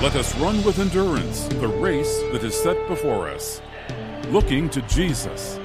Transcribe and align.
Let 0.00 0.14
us 0.14 0.32
run 0.36 0.62
with 0.62 0.78
endurance 0.78 1.48
the 1.48 1.66
race 1.66 2.22
that 2.30 2.44
is 2.44 2.54
set 2.54 2.76
before 2.86 3.28
us, 3.28 3.60
looking 4.28 4.70
to 4.70 4.80
Jesus, 4.82 5.58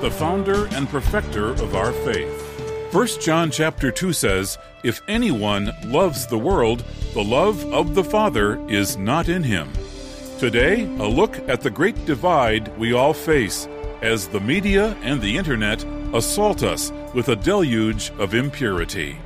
the 0.00 0.12
founder 0.12 0.66
and 0.76 0.88
perfecter 0.88 1.48
of 1.48 1.74
our 1.74 1.90
faith. 1.90 2.94
1 2.94 3.06
John 3.20 3.50
chapter 3.50 3.90
2 3.90 4.12
says, 4.12 4.58
If 4.84 5.02
anyone 5.08 5.72
loves 5.86 6.28
the 6.28 6.38
world, 6.38 6.84
the 7.14 7.24
love 7.24 7.64
of 7.72 7.96
the 7.96 8.04
Father 8.04 8.64
is 8.68 8.96
not 8.96 9.28
in 9.28 9.42
him. 9.42 9.72
Today, 10.38 10.84
a 10.84 11.08
look 11.08 11.36
at 11.48 11.60
the 11.60 11.70
great 11.70 12.06
divide 12.06 12.68
we 12.78 12.92
all 12.92 13.12
face 13.12 13.66
as 14.02 14.28
the 14.28 14.40
media 14.40 14.96
and 15.02 15.20
the 15.20 15.36
internet 15.36 15.84
assault 16.14 16.62
us 16.62 16.92
with 17.12 17.28
a 17.30 17.34
deluge 17.34 18.12
of 18.20 18.34
impurity. 18.34 19.16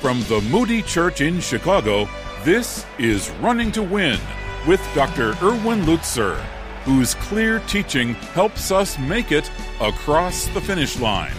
From 0.00 0.22
the 0.28 0.40
Moody 0.52 0.82
Church 0.82 1.20
in 1.20 1.40
Chicago, 1.40 2.08
this 2.44 2.84
is 2.98 3.30
Running 3.40 3.72
to 3.72 3.82
Win 3.82 4.20
with 4.68 4.80
Dr. 4.94 5.30
Erwin 5.42 5.80
Lutzer, 5.84 6.36
whose 6.84 7.14
clear 7.14 7.60
teaching 7.60 8.12
helps 8.34 8.70
us 8.70 8.98
make 8.98 9.32
it 9.32 9.50
across 9.80 10.46
the 10.48 10.60
finish 10.60 10.98
line. 10.98 11.32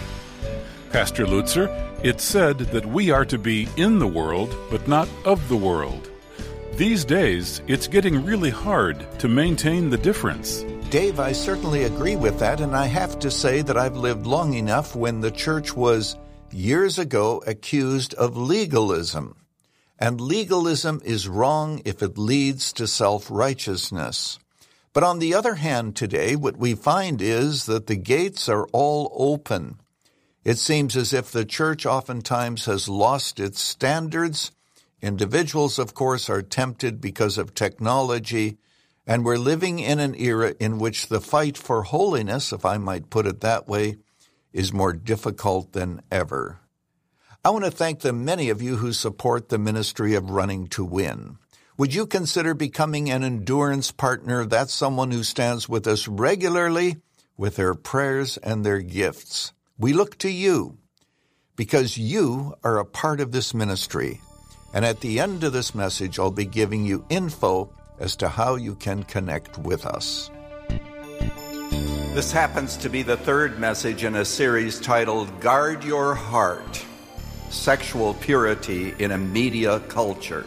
Pastor 0.90 1.24
Lutzer, 1.24 1.68
it's 2.02 2.24
said 2.24 2.58
that 2.58 2.84
we 2.84 3.12
are 3.12 3.24
to 3.24 3.38
be 3.38 3.68
in 3.76 4.00
the 4.00 4.06
world, 4.06 4.56
but 4.68 4.88
not 4.88 5.08
of 5.24 5.48
the 5.48 5.56
world. 5.56 6.10
These 6.72 7.04
days, 7.04 7.62
it's 7.68 7.86
getting 7.86 8.24
really 8.24 8.50
hard 8.50 9.06
to 9.20 9.28
maintain 9.28 9.90
the 9.90 9.98
difference. 9.98 10.64
Dave, 10.90 11.20
I 11.20 11.30
certainly 11.30 11.84
agree 11.84 12.16
with 12.16 12.40
that, 12.40 12.60
and 12.60 12.74
I 12.74 12.86
have 12.86 13.16
to 13.20 13.30
say 13.30 13.62
that 13.62 13.76
I've 13.76 13.96
lived 13.96 14.26
long 14.26 14.54
enough 14.54 14.96
when 14.96 15.20
the 15.20 15.30
church 15.30 15.72
was 15.72 16.16
years 16.50 16.98
ago 16.98 17.44
accused 17.46 18.14
of 18.14 18.36
legalism. 18.36 19.36
And 19.98 20.20
legalism 20.20 21.00
is 21.04 21.28
wrong 21.28 21.80
if 21.84 22.02
it 22.02 22.18
leads 22.18 22.72
to 22.74 22.86
self 22.86 23.30
righteousness. 23.30 24.38
But 24.92 25.04
on 25.04 25.18
the 25.18 25.34
other 25.34 25.54
hand, 25.54 25.96
today, 25.96 26.36
what 26.36 26.56
we 26.56 26.74
find 26.74 27.20
is 27.20 27.66
that 27.66 27.86
the 27.86 27.96
gates 27.96 28.48
are 28.48 28.66
all 28.72 29.12
open. 29.14 29.78
It 30.44 30.58
seems 30.58 30.96
as 30.96 31.12
if 31.12 31.30
the 31.30 31.44
church 31.44 31.84
oftentimes 31.84 32.66
has 32.66 32.88
lost 32.88 33.40
its 33.40 33.60
standards. 33.60 34.52
Individuals, 35.02 35.78
of 35.78 35.92
course, 35.92 36.30
are 36.30 36.40
tempted 36.40 37.00
because 37.00 37.36
of 37.36 37.54
technology, 37.54 38.56
and 39.06 39.24
we're 39.24 39.38
living 39.38 39.78
in 39.78 39.98
an 39.98 40.14
era 40.14 40.54
in 40.58 40.78
which 40.78 41.08
the 41.08 41.20
fight 41.20 41.58
for 41.58 41.82
holiness, 41.82 42.52
if 42.52 42.64
I 42.64 42.78
might 42.78 43.10
put 43.10 43.26
it 43.26 43.40
that 43.40 43.68
way, 43.68 43.96
is 44.52 44.72
more 44.72 44.92
difficult 44.92 45.72
than 45.72 46.00
ever. 46.10 46.60
I 47.46 47.50
want 47.50 47.64
to 47.64 47.70
thank 47.70 48.00
the 48.00 48.12
many 48.12 48.50
of 48.50 48.60
you 48.60 48.74
who 48.74 48.92
support 48.92 49.50
the 49.50 49.56
ministry 49.56 50.14
of 50.14 50.30
Running 50.30 50.66
to 50.70 50.84
Win. 50.84 51.38
Would 51.78 51.94
you 51.94 52.04
consider 52.04 52.54
becoming 52.54 53.08
an 53.08 53.22
endurance 53.22 53.92
partner? 53.92 54.44
That's 54.44 54.74
someone 54.74 55.12
who 55.12 55.22
stands 55.22 55.68
with 55.68 55.86
us 55.86 56.08
regularly 56.08 56.96
with 57.36 57.54
their 57.54 57.76
prayers 57.76 58.36
and 58.38 58.66
their 58.66 58.80
gifts. 58.80 59.52
We 59.78 59.92
look 59.92 60.18
to 60.18 60.28
you 60.28 60.78
because 61.54 61.96
you 61.96 62.56
are 62.64 62.78
a 62.78 62.84
part 62.84 63.20
of 63.20 63.30
this 63.30 63.54
ministry. 63.54 64.20
And 64.74 64.84
at 64.84 65.00
the 65.00 65.20
end 65.20 65.44
of 65.44 65.52
this 65.52 65.72
message, 65.72 66.18
I'll 66.18 66.32
be 66.32 66.46
giving 66.46 66.84
you 66.84 67.04
info 67.10 67.72
as 68.00 68.16
to 68.16 68.28
how 68.28 68.56
you 68.56 68.74
can 68.74 69.04
connect 69.04 69.56
with 69.56 69.86
us. 69.86 70.32
This 72.12 72.32
happens 72.32 72.76
to 72.78 72.88
be 72.88 73.02
the 73.04 73.16
third 73.16 73.60
message 73.60 74.02
in 74.02 74.16
a 74.16 74.24
series 74.24 74.80
titled 74.80 75.40
Guard 75.40 75.84
Your 75.84 76.16
Heart 76.16 76.84
sexual 77.50 78.14
purity 78.14 78.94
in 78.98 79.10
a 79.12 79.18
media 79.18 79.80
culture. 79.80 80.46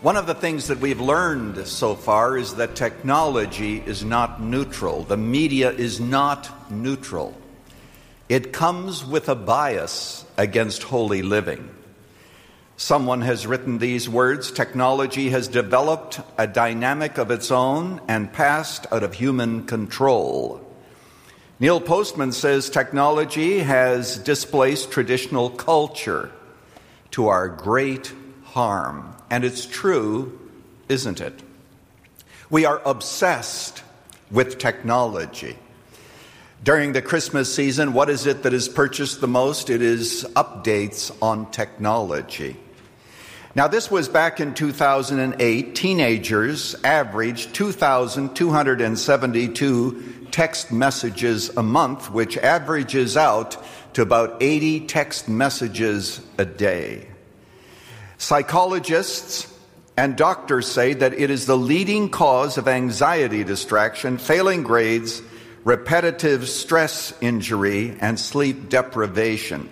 One 0.00 0.16
of 0.16 0.26
the 0.26 0.34
things 0.34 0.68
that 0.68 0.78
we've 0.78 1.00
learned 1.00 1.66
so 1.66 1.96
far 1.96 2.38
is 2.38 2.54
that 2.54 2.76
technology 2.76 3.82
is 3.84 4.04
not 4.04 4.40
neutral. 4.40 5.02
The 5.02 5.16
media 5.16 5.72
is 5.72 6.00
not 6.00 6.70
neutral. 6.70 7.36
It 8.28 8.52
comes 8.52 9.04
with 9.04 9.28
a 9.28 9.34
bias 9.34 10.24
against 10.36 10.84
holy 10.84 11.22
living. 11.22 11.68
Someone 12.76 13.22
has 13.22 13.44
written 13.44 13.78
these 13.78 14.08
words 14.08 14.52
Technology 14.52 15.30
has 15.30 15.48
developed 15.48 16.20
a 16.38 16.46
dynamic 16.46 17.18
of 17.18 17.32
its 17.32 17.50
own 17.50 18.00
and 18.06 18.32
passed 18.32 18.86
out 18.92 19.02
of 19.02 19.14
human 19.14 19.64
control. 19.64 20.67
Neil 21.60 21.80
Postman 21.80 22.30
says 22.30 22.70
technology 22.70 23.58
has 23.58 24.18
displaced 24.18 24.92
traditional 24.92 25.50
culture 25.50 26.30
to 27.10 27.26
our 27.26 27.48
great 27.48 28.12
harm. 28.44 29.16
And 29.28 29.44
it's 29.44 29.66
true, 29.66 30.38
isn't 30.88 31.20
it? 31.20 31.34
We 32.48 32.64
are 32.64 32.80
obsessed 32.84 33.82
with 34.30 34.58
technology. 34.58 35.58
During 36.62 36.92
the 36.92 37.02
Christmas 37.02 37.52
season, 37.52 37.92
what 37.92 38.08
is 38.08 38.26
it 38.26 38.44
that 38.44 38.52
is 38.52 38.68
purchased 38.68 39.20
the 39.20 39.26
most? 39.26 39.68
It 39.68 39.82
is 39.82 40.24
updates 40.36 41.10
on 41.20 41.50
technology. 41.50 42.56
Now, 43.54 43.66
this 43.66 43.90
was 43.90 44.08
back 44.08 44.38
in 44.38 44.54
2008. 44.54 45.74
Teenagers 45.74 46.76
averaged 46.84 47.54
2,272 47.54 50.17
text 50.32 50.72
messages 50.72 51.50
a 51.56 51.62
month, 51.62 52.10
which 52.10 52.36
averages 52.38 53.16
out 53.16 53.56
to 53.94 54.02
about 54.02 54.36
80 54.40 54.86
text 54.86 55.28
messages 55.28 56.20
a 56.38 56.44
day. 56.44 57.08
Psychologists 58.18 59.52
and 59.96 60.16
doctors 60.16 60.66
say 60.66 60.94
that 60.94 61.14
it 61.14 61.30
is 61.30 61.46
the 61.46 61.56
leading 61.56 62.08
cause 62.08 62.58
of 62.58 62.68
anxiety 62.68 63.44
distraction, 63.44 64.18
failing 64.18 64.62
grades, 64.62 65.22
repetitive 65.64 66.48
stress 66.48 67.12
injury, 67.20 67.96
and 68.00 68.18
sleep 68.18 68.68
deprivation. 68.68 69.68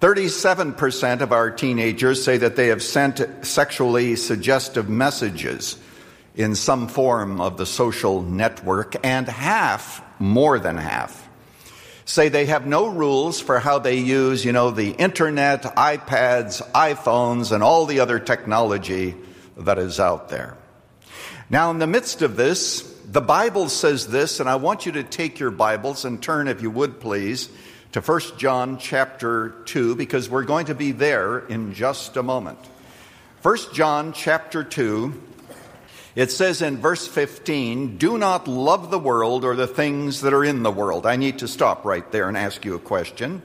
37% 0.00 1.20
of 1.20 1.30
our 1.30 1.50
teenagers 1.50 2.24
say 2.24 2.38
that 2.38 2.56
they 2.56 2.68
have 2.68 2.82
sent 2.82 3.20
sexually 3.46 4.16
suggestive 4.16 4.88
messages 4.88 5.76
in 6.34 6.54
some 6.54 6.88
form 6.88 7.40
of 7.40 7.56
the 7.56 7.66
social 7.66 8.22
network, 8.22 8.94
and 9.04 9.28
half, 9.28 10.02
more 10.20 10.58
than 10.58 10.76
half, 10.76 11.28
say 12.04 12.28
they 12.28 12.46
have 12.46 12.66
no 12.66 12.86
rules 12.86 13.40
for 13.40 13.58
how 13.58 13.78
they 13.78 13.98
use, 13.98 14.44
you 14.44 14.52
know, 14.52 14.70
the 14.70 14.90
internet, 14.90 15.62
iPads, 15.62 16.62
iPhones, 16.72 17.52
and 17.52 17.62
all 17.62 17.86
the 17.86 18.00
other 18.00 18.18
technology 18.18 19.14
that 19.56 19.78
is 19.78 20.00
out 20.00 20.28
there. 20.28 20.56
Now, 21.48 21.70
in 21.70 21.78
the 21.78 21.86
midst 21.86 22.22
of 22.22 22.36
this, 22.36 22.82
the 23.04 23.20
Bible 23.20 23.68
says 23.68 24.06
this, 24.06 24.38
and 24.38 24.48
I 24.48 24.56
want 24.56 24.86
you 24.86 24.92
to 24.92 25.02
take 25.02 25.40
your 25.40 25.50
Bibles 25.50 26.04
and 26.04 26.22
turn, 26.22 26.46
if 26.46 26.62
you 26.62 26.70
would 26.70 27.00
please, 27.00 27.48
to 27.92 28.00
1 28.00 28.20
John 28.38 28.78
chapter 28.78 29.50
2, 29.64 29.96
because 29.96 30.30
we're 30.30 30.44
going 30.44 30.66
to 30.66 30.76
be 30.76 30.92
there 30.92 31.40
in 31.40 31.74
just 31.74 32.16
a 32.16 32.22
moment. 32.22 32.58
1 33.42 33.58
John 33.72 34.12
chapter 34.12 34.62
2, 34.62 35.12
it 36.16 36.30
says 36.30 36.60
in 36.60 36.78
verse 36.78 37.06
15, 37.06 37.96
Do 37.96 38.18
not 38.18 38.48
love 38.48 38.90
the 38.90 38.98
world 38.98 39.44
or 39.44 39.54
the 39.54 39.66
things 39.66 40.22
that 40.22 40.34
are 40.34 40.44
in 40.44 40.62
the 40.62 40.70
world. 40.70 41.06
I 41.06 41.16
need 41.16 41.38
to 41.38 41.48
stop 41.48 41.84
right 41.84 42.10
there 42.10 42.28
and 42.28 42.36
ask 42.36 42.64
you 42.64 42.74
a 42.74 42.80
question. 42.80 43.42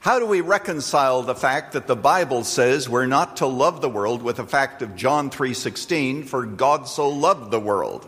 How 0.00 0.18
do 0.20 0.26
we 0.26 0.42
reconcile 0.42 1.22
the 1.22 1.34
fact 1.34 1.72
that 1.72 1.86
the 1.86 1.96
Bible 1.96 2.44
says 2.44 2.88
we're 2.88 3.06
not 3.06 3.38
to 3.38 3.46
love 3.46 3.80
the 3.80 3.88
world 3.88 4.22
with 4.22 4.36
the 4.36 4.46
fact 4.46 4.80
of 4.80 4.94
John 4.94 5.28
3:16 5.28 6.24
for 6.24 6.46
God 6.46 6.86
so 6.86 7.08
loved 7.08 7.50
the 7.50 7.58
world? 7.58 8.06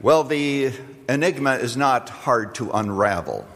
Well, 0.00 0.22
the 0.22 0.72
enigma 1.08 1.54
is 1.56 1.76
not 1.76 2.08
hard 2.08 2.54
to 2.56 2.70
unravel. 2.70 3.46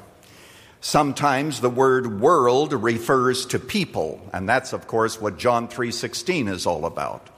Sometimes 0.81 1.61
the 1.61 1.71
word 1.71 2.21
world 2.21 2.73
refers 2.73 3.47
to 3.47 3.59
people, 3.59 4.21
and 4.33 4.49
that's 4.49 4.73
of 4.73 4.87
course 4.87 5.21
what 5.21 5.39
John 5.39 5.69
3:16 5.69 6.49
is 6.49 6.67
all 6.67 6.85
about. 6.85 7.31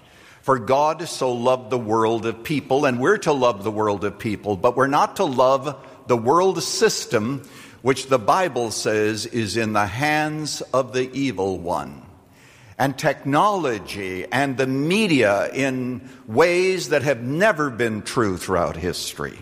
For 0.50 0.58
God 0.58 1.08
so 1.08 1.32
loved 1.32 1.70
the 1.70 1.79
world 1.79 2.26
of 2.26 2.43
people, 2.43 2.85
and 2.85 2.99
we're 2.99 3.19
to 3.19 3.32
love 3.32 3.62
the 3.62 3.70
world 3.70 4.02
of 4.02 4.19
people, 4.19 4.56
but 4.56 4.76
we're 4.76 4.88
not 4.88 5.14
to 5.19 5.25
love 5.25 5.76
the 6.08 6.17
world 6.17 6.61
system, 6.61 7.49
which 7.82 8.08
the 8.08 8.19
Bible 8.19 8.73
says 8.73 9.26
is 9.26 9.56
in 9.56 9.75
the 9.75 9.87
hands 9.87 10.61
of 10.75 10.93
the 10.93 11.08
evil 11.12 11.56
one. 11.56 12.02
And 12.76 12.99
technology 12.99 14.26
and 14.32 14.56
the 14.56 14.67
media, 14.67 15.52
in 15.52 16.11
ways 16.26 16.88
that 16.88 17.05
have 17.05 17.23
never 17.23 17.70
been 17.70 18.02
true 18.02 18.37
throughout 18.37 18.75
history, 18.75 19.38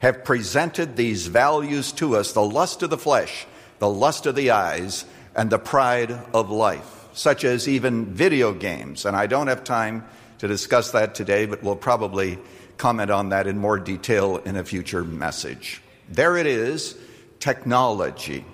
have 0.00 0.24
presented 0.24 0.96
these 0.96 1.28
values 1.28 1.92
to 1.92 2.16
us 2.16 2.32
the 2.32 2.42
lust 2.42 2.82
of 2.82 2.90
the 2.90 2.98
flesh, 2.98 3.46
the 3.78 3.88
lust 3.88 4.26
of 4.26 4.34
the 4.34 4.50
eyes, 4.50 5.04
and 5.36 5.50
the 5.50 5.58
pride 5.60 6.10
of 6.34 6.50
life, 6.50 7.06
such 7.12 7.44
as 7.44 7.68
even 7.68 8.06
video 8.06 8.52
games. 8.52 9.04
And 9.04 9.16
I 9.16 9.28
don't 9.28 9.46
have 9.46 9.62
time 9.62 10.04
to 10.38 10.48
discuss 10.48 10.92
that 10.92 11.14
today, 11.14 11.46
but 11.46 11.62
we'll 11.62 11.76
probably 11.76 12.38
comment 12.76 13.10
on 13.10 13.30
that 13.30 13.46
in 13.46 13.58
more 13.58 13.78
detail 13.78 14.38
in 14.38 14.56
a 14.56 14.64
future 14.64 15.04
message. 15.04 15.82
There 16.08 16.36
it 16.36 16.46
is 16.46 16.96
technology. 17.40 18.44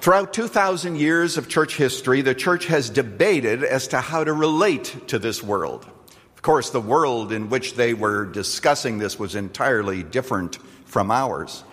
Throughout 0.00 0.32
2,000 0.32 0.96
years 0.96 1.36
of 1.36 1.48
church 1.48 1.76
history, 1.76 2.22
the 2.22 2.34
church 2.34 2.66
has 2.66 2.88
debated 2.88 3.64
as 3.64 3.88
to 3.88 4.00
how 4.00 4.22
to 4.22 4.32
relate 4.32 5.08
to 5.08 5.18
this 5.18 5.42
world. 5.42 5.86
Of 6.36 6.42
course, 6.42 6.70
the 6.70 6.80
world 6.80 7.32
in 7.32 7.50
which 7.50 7.74
they 7.74 7.94
were 7.94 8.24
discussing 8.24 8.98
this 8.98 9.18
was 9.18 9.34
entirely 9.34 10.04
different 10.04 10.58
from 10.84 11.10
ours. 11.10 11.64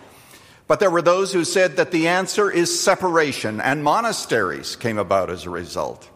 But 0.66 0.80
there 0.80 0.90
were 0.90 1.02
those 1.02 1.32
who 1.32 1.44
said 1.44 1.76
that 1.76 1.92
the 1.92 2.08
answer 2.08 2.50
is 2.50 2.80
separation, 2.80 3.60
and 3.60 3.84
monasteries 3.84 4.74
came 4.74 4.98
about 4.98 5.30
as 5.30 5.46
a 5.46 5.50
result. 5.50 6.10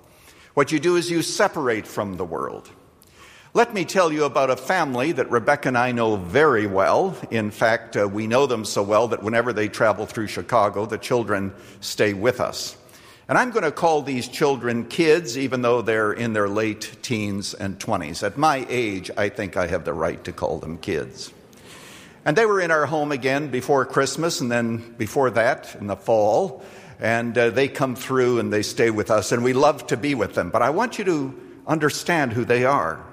What 0.60 0.72
you 0.72 0.78
do 0.78 0.96
is 0.96 1.10
you 1.10 1.22
separate 1.22 1.86
from 1.86 2.18
the 2.18 2.24
world. 2.26 2.68
Let 3.54 3.72
me 3.72 3.86
tell 3.86 4.12
you 4.12 4.24
about 4.24 4.50
a 4.50 4.56
family 4.58 5.10
that 5.12 5.30
Rebecca 5.30 5.68
and 5.68 5.78
I 5.78 5.92
know 5.92 6.16
very 6.16 6.66
well. 6.66 7.16
In 7.30 7.50
fact, 7.50 7.96
uh, 7.96 8.06
we 8.06 8.26
know 8.26 8.44
them 8.44 8.66
so 8.66 8.82
well 8.82 9.08
that 9.08 9.22
whenever 9.22 9.54
they 9.54 9.70
travel 9.70 10.04
through 10.04 10.26
Chicago, 10.26 10.84
the 10.84 10.98
children 10.98 11.54
stay 11.80 12.12
with 12.12 12.42
us. 12.42 12.76
And 13.26 13.38
I'm 13.38 13.52
going 13.52 13.64
to 13.64 13.72
call 13.72 14.02
these 14.02 14.28
children 14.28 14.84
kids, 14.84 15.38
even 15.38 15.62
though 15.62 15.80
they're 15.80 16.12
in 16.12 16.34
their 16.34 16.46
late 16.46 16.98
teens 17.00 17.54
and 17.54 17.78
20s. 17.78 18.22
At 18.22 18.36
my 18.36 18.66
age, 18.68 19.10
I 19.16 19.30
think 19.30 19.56
I 19.56 19.66
have 19.66 19.86
the 19.86 19.94
right 19.94 20.22
to 20.24 20.32
call 20.32 20.58
them 20.58 20.76
kids. 20.76 21.32
And 22.26 22.36
they 22.36 22.44
were 22.44 22.60
in 22.60 22.70
our 22.70 22.84
home 22.84 23.12
again 23.12 23.48
before 23.48 23.86
Christmas, 23.86 24.42
and 24.42 24.52
then 24.52 24.94
before 24.98 25.30
that, 25.30 25.74
in 25.80 25.86
the 25.86 25.96
fall. 25.96 26.62
And 27.00 27.36
uh, 27.36 27.50
they 27.50 27.68
come 27.68 27.96
through 27.96 28.38
and 28.38 28.52
they 28.52 28.62
stay 28.62 28.90
with 28.90 29.10
us, 29.10 29.32
and 29.32 29.42
we 29.42 29.52
love 29.54 29.86
to 29.88 29.96
be 29.96 30.14
with 30.14 30.34
them. 30.34 30.50
But 30.50 30.62
I 30.62 30.70
want 30.70 30.98
you 30.98 31.04
to 31.04 31.40
understand 31.66 32.32
who 32.32 32.44
they 32.44 32.64
are. 32.64 33.04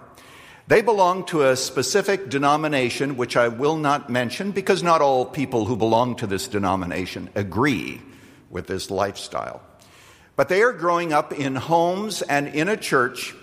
They 0.68 0.82
belong 0.82 1.26
to 1.28 1.44
a 1.44 1.56
specific 1.56 2.30
denomination, 2.30 3.16
which 3.16 3.38
I 3.38 3.48
will 3.48 3.78
not 3.78 4.10
mention 4.10 4.52
because 4.52 4.84
not 4.84 5.02
all 5.02 5.26
people 5.26 5.64
who 5.64 5.78
belong 5.78 6.18
to 6.18 6.28
this 6.28 6.50
denomination 6.50 7.30
agree 7.36 8.02
with 8.50 8.68
this 8.68 8.92
lifestyle. 8.92 9.62
But 10.36 10.50
they 10.50 10.62
are 10.62 10.74
growing 10.74 11.14
up 11.14 11.32
in 11.32 11.56
homes 11.56 12.22
and 12.22 12.50
in 12.50 12.68
a 12.68 12.76
church 12.76 13.34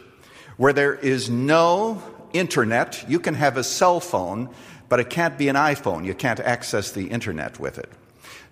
where 0.58 0.74
there 0.74 0.94
is 0.94 1.30
no 1.30 2.02
internet. 2.34 3.04
You 3.08 3.18
can 3.18 3.34
have 3.34 3.56
a 3.56 3.64
cell 3.64 4.00
phone, 4.00 4.50
but 4.90 5.00
it 5.00 5.08
can't 5.08 5.38
be 5.38 5.48
an 5.48 5.56
iPhone. 5.56 6.04
You 6.04 6.14
can't 6.14 6.40
access 6.40 6.90
the 6.90 7.06
internet 7.06 7.58
with 7.58 7.78
it. 7.78 7.90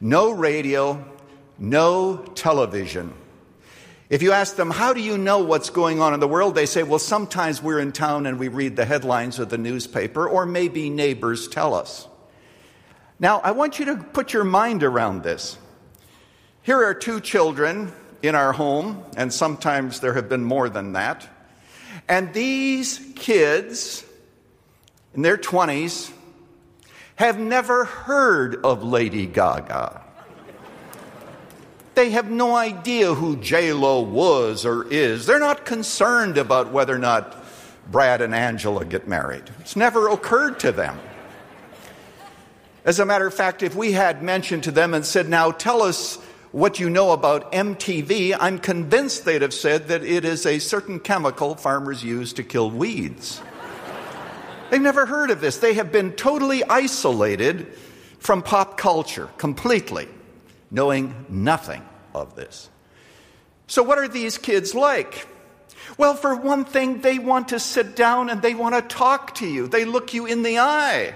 No 0.01 0.31
radio, 0.33 1.05
no 1.59 2.17
television. 2.35 3.13
If 4.11 4.21
you 4.21 4.33
ask 4.33 4.57
them, 4.57 4.71
how 4.71 4.93
do 4.93 5.01
you 5.01 5.17
know 5.17 5.39
what's 5.39 5.71
going 5.71 6.01
on 6.01 6.13
in 6.13 6.21
the 6.21 6.29
world? 6.29 6.55
They 6.55 6.67
say, 6.67 6.83
well, 6.83 6.99
sometimes 6.99 7.63
we're 7.63 7.79
in 7.79 7.93
town 7.93 8.27
and 8.27 8.39
we 8.39 8.49
read 8.49 8.77
the 8.77 8.85
headlines 8.85 9.39
of 9.39 9.49
the 9.49 9.57
newspaper, 9.57 10.29
or 10.29 10.45
maybe 10.45 10.91
neighbors 10.91 11.49
tell 11.49 11.73
us. 11.73 12.07
Now, 13.19 13.41
I 13.41 13.53
want 13.53 13.79
you 13.79 13.87
to 13.87 13.97
put 13.97 14.35
your 14.35 14.45
mind 14.45 14.83
around 14.83 15.23
this. 15.23 15.57
Here 16.63 16.85
are 16.85 16.93
two 16.93 17.21
children 17.21 17.93
in 18.21 18.35
our 18.35 18.53
home, 18.53 19.03
and 19.17 19.33
sometimes 19.33 20.01
there 20.01 20.13
have 20.13 20.29
been 20.29 20.45
more 20.45 20.69
than 20.69 20.93
that. 20.93 21.27
And 22.09 22.35
these 22.35 23.01
kids, 23.15 24.05
in 25.15 25.23
their 25.23 25.39
20s, 25.39 26.13
have 27.17 27.39
never 27.39 27.85
heard 27.85 28.57
of 28.65 28.85
Lady 28.85 29.27
Gaga. 29.27 30.02
They 31.95 32.11
have 32.11 32.31
no 32.31 32.57
idea 32.57 33.13
who 33.15 33.37
J-Lo 33.37 34.01
was 34.01 34.65
or 34.65 34.91
is. 34.91 35.27
They're 35.27 35.39
not 35.39 35.67
concerned 35.67 36.39
about 36.39 36.73
whether 36.73 36.95
or 36.95 36.99
not 36.99 37.37
Brad 37.91 38.23
and 38.23 38.35
Angela 38.35 38.85
get 38.85 39.07
married. 39.07 39.45
It's 39.61 39.77
never 39.77 40.09
occurred 40.09 40.59
to 40.61 40.73
them. 40.73 40.99
As 42.85 42.99
a 42.99 43.05
matter 43.05 43.27
of 43.27 43.35
fact, 43.35 43.63
if 43.63 43.75
we 43.75 43.93
had 43.93 44.23
mentioned 44.23 44.65
to 44.65 44.71
them 44.71 44.95
and 44.95 45.05
said, 45.05 45.29
now 45.29 45.51
tell 45.51 45.83
us 45.83 46.17
what 46.51 46.81
you 46.81 46.89
know 46.89 47.13
about 47.13 47.53
MTV, 47.53 48.37
I'm 48.39 48.59
convinced 48.59 49.25
they'd 49.25 49.43
have 49.43 49.55
said 49.55 49.89
that 49.89 50.03
it 50.03 50.25
is 50.25 50.47
a 50.47 50.59
certain 50.59 50.99
chemical 50.99 51.55
farmers 51.55 52.03
use 52.03 52.33
to 52.35 52.43
kill 52.43 52.71
weeds. 52.71 53.41
They've 54.71 54.81
never 54.81 55.05
heard 55.05 55.31
of 55.31 55.43
this. 55.43 55.59
They 55.59 55.75
have 55.75 55.93
been 55.93 56.13
totally 56.13 56.65
isolated 56.65 57.67
from 58.19 58.43
pop 58.43 58.79
culture 58.79 59.29
completely 59.37 60.09
knowing 60.73 61.27
nothing 61.29 61.87
of 62.15 62.35
this. 62.35 62.69
So, 63.69 63.83
what 63.83 63.99
are 63.99 64.09
these 64.09 64.39
kids 64.39 64.75
like? 64.75 65.29
Well, 65.97 66.15
for 66.15 66.35
one 66.35 66.65
thing, 66.65 67.01
they 67.01 67.19
want 67.19 67.49
to 67.49 67.61
sit 67.61 67.95
down 67.95 68.31
and 68.31 68.41
they 68.43 68.55
want 68.55 68.75
to 68.75 68.83
talk 68.83 69.37
to 69.37 69.47
you. 69.47 69.69
They 69.69 69.85
look 69.85 70.15
you 70.15 70.27
in 70.27 70.43
the 70.43 70.59
eye. 70.59 71.15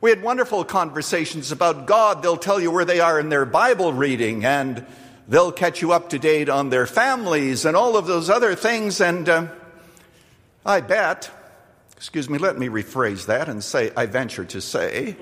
We 0.00 0.10
had 0.10 0.22
wonderful 0.22 0.64
conversations 0.64 1.50
about 1.52 1.86
God. 1.86 2.22
They'll 2.22 2.36
tell 2.36 2.60
you 2.60 2.70
where 2.70 2.84
they 2.84 3.00
are 3.00 3.18
in 3.18 3.28
their 3.28 3.46
Bible 3.46 3.92
reading 3.92 4.44
and 4.44 4.84
they'll 5.28 5.52
catch 5.52 5.80
you 5.80 5.92
up 5.92 6.10
to 6.10 6.18
date 6.18 6.48
on 6.48 6.68
their 6.68 6.86
families 6.86 7.64
and 7.64 7.76
all 7.76 7.96
of 7.96 8.06
those 8.06 8.28
other 8.28 8.54
things. 8.54 9.00
And 9.00 9.28
uh, 9.28 9.46
I 10.64 10.80
bet, 10.80 11.30
excuse 11.96 12.28
me, 12.28 12.38
let 12.38 12.58
me 12.58 12.68
rephrase 12.68 13.26
that 13.26 13.48
and 13.48 13.64
say, 13.64 13.92
I 13.96 14.06
venture 14.06 14.44
to 14.44 14.60
say, 14.60 15.16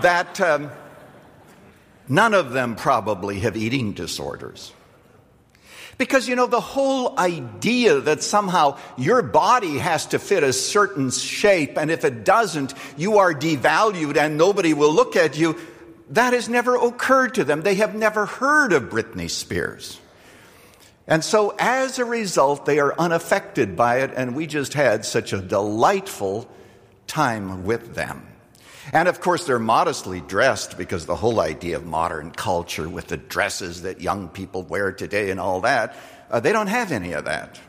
that 0.00 0.40
um, 0.40 0.70
None 2.10 2.34
of 2.34 2.50
them 2.50 2.74
probably 2.74 3.38
have 3.38 3.56
eating 3.56 3.92
disorders. 3.92 4.72
Because, 5.96 6.26
you 6.26 6.34
know, 6.34 6.48
the 6.48 6.60
whole 6.60 7.16
idea 7.16 8.00
that 8.00 8.24
somehow 8.24 8.78
your 8.96 9.22
body 9.22 9.78
has 9.78 10.06
to 10.06 10.18
fit 10.18 10.42
a 10.42 10.52
certain 10.52 11.10
shape, 11.10 11.78
and 11.78 11.88
if 11.88 12.04
it 12.04 12.24
doesn't, 12.24 12.74
you 12.96 13.18
are 13.18 13.32
devalued 13.32 14.16
and 14.16 14.36
nobody 14.36 14.74
will 14.74 14.92
look 14.92 15.14
at 15.14 15.38
you, 15.38 15.56
that 16.08 16.32
has 16.32 16.48
never 16.48 16.74
occurred 16.74 17.34
to 17.34 17.44
them. 17.44 17.62
They 17.62 17.76
have 17.76 17.94
never 17.94 18.26
heard 18.26 18.72
of 18.72 18.84
Britney 18.84 19.30
Spears. 19.30 20.00
And 21.06 21.22
so, 21.22 21.54
as 21.60 22.00
a 22.00 22.04
result, 22.04 22.66
they 22.66 22.80
are 22.80 22.98
unaffected 22.98 23.76
by 23.76 24.00
it, 24.00 24.10
and 24.16 24.34
we 24.34 24.48
just 24.48 24.74
had 24.74 25.04
such 25.04 25.32
a 25.32 25.40
delightful 25.40 26.48
time 27.06 27.64
with 27.64 27.94
them. 27.94 28.26
And 28.92 29.06
of 29.06 29.20
course, 29.20 29.46
they're 29.46 29.60
modestly 29.60 30.20
dressed 30.20 30.76
because 30.76 31.06
the 31.06 31.14
whole 31.14 31.40
idea 31.40 31.76
of 31.76 31.86
modern 31.86 32.32
culture 32.32 32.88
with 32.88 33.06
the 33.06 33.16
dresses 33.16 33.82
that 33.82 34.00
young 34.00 34.28
people 34.28 34.62
wear 34.62 34.92
today 34.92 35.30
and 35.30 35.38
all 35.38 35.60
that, 35.60 35.96
uh, 36.30 36.40
they 36.40 36.52
don't 36.52 36.66
have 36.66 36.90
any 36.90 37.12
of 37.12 37.26
that. 37.26 37.60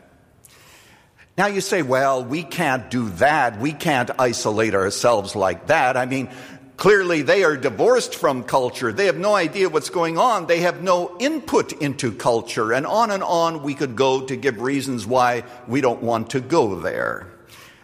Now 1.38 1.46
you 1.46 1.60
say, 1.60 1.82
well, 1.82 2.24
we 2.24 2.42
can't 2.42 2.90
do 2.90 3.08
that. 3.10 3.58
We 3.58 3.72
can't 3.72 4.10
isolate 4.18 4.74
ourselves 4.74 5.34
like 5.34 5.68
that. 5.68 5.96
I 5.96 6.06
mean, 6.06 6.28
clearly 6.76 7.22
they 7.22 7.44
are 7.44 7.56
divorced 7.56 8.16
from 8.16 8.42
culture. 8.42 8.92
They 8.92 9.06
have 9.06 9.16
no 9.16 9.34
idea 9.34 9.70
what's 9.70 9.90
going 9.90 10.18
on. 10.18 10.46
They 10.46 10.60
have 10.60 10.82
no 10.82 11.16
input 11.20 11.72
into 11.72 12.12
culture. 12.12 12.72
And 12.72 12.84
on 12.84 13.10
and 13.10 13.22
on 13.22 13.62
we 13.62 13.74
could 13.74 13.96
go 13.96 14.26
to 14.26 14.36
give 14.36 14.60
reasons 14.60 15.06
why 15.06 15.44
we 15.66 15.80
don't 15.80 16.02
want 16.02 16.30
to 16.30 16.40
go 16.40 16.80
there. 16.80 17.31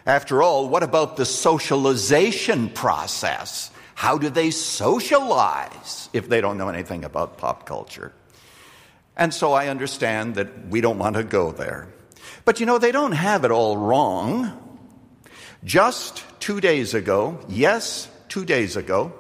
After 0.08 0.42
all, 0.42 0.70
what 0.70 0.82
about 0.82 1.18
the 1.18 1.26
socialization 1.26 2.70
process? 2.70 3.70
How 3.94 4.16
do 4.16 4.30
they 4.30 4.50
socialize 4.50 6.08
if 6.14 6.30
they 6.30 6.40
don't 6.40 6.56
know 6.56 6.70
anything 6.70 7.04
about 7.04 7.36
pop 7.36 7.66
culture? 7.66 8.14
And 9.18 9.34
so 9.34 9.52
I 9.52 9.68
understand 9.68 10.36
that 10.36 10.68
we 10.68 10.80
don't 10.80 10.96
want 10.96 11.16
to 11.16 11.24
go 11.24 11.52
there. 11.52 11.88
But 12.46 12.58
you 12.58 12.64
know, 12.64 12.78
they 12.78 12.90
don't 12.90 13.12
have 13.12 13.44
it 13.44 13.50
all 13.50 13.76
wrong. 13.76 14.80
Just 15.62 16.24
two 16.40 16.62
days 16.62 16.94
ago, 16.94 17.38
yes, 17.46 18.08
two 18.30 18.46
days 18.46 18.76
ago, 18.76 19.12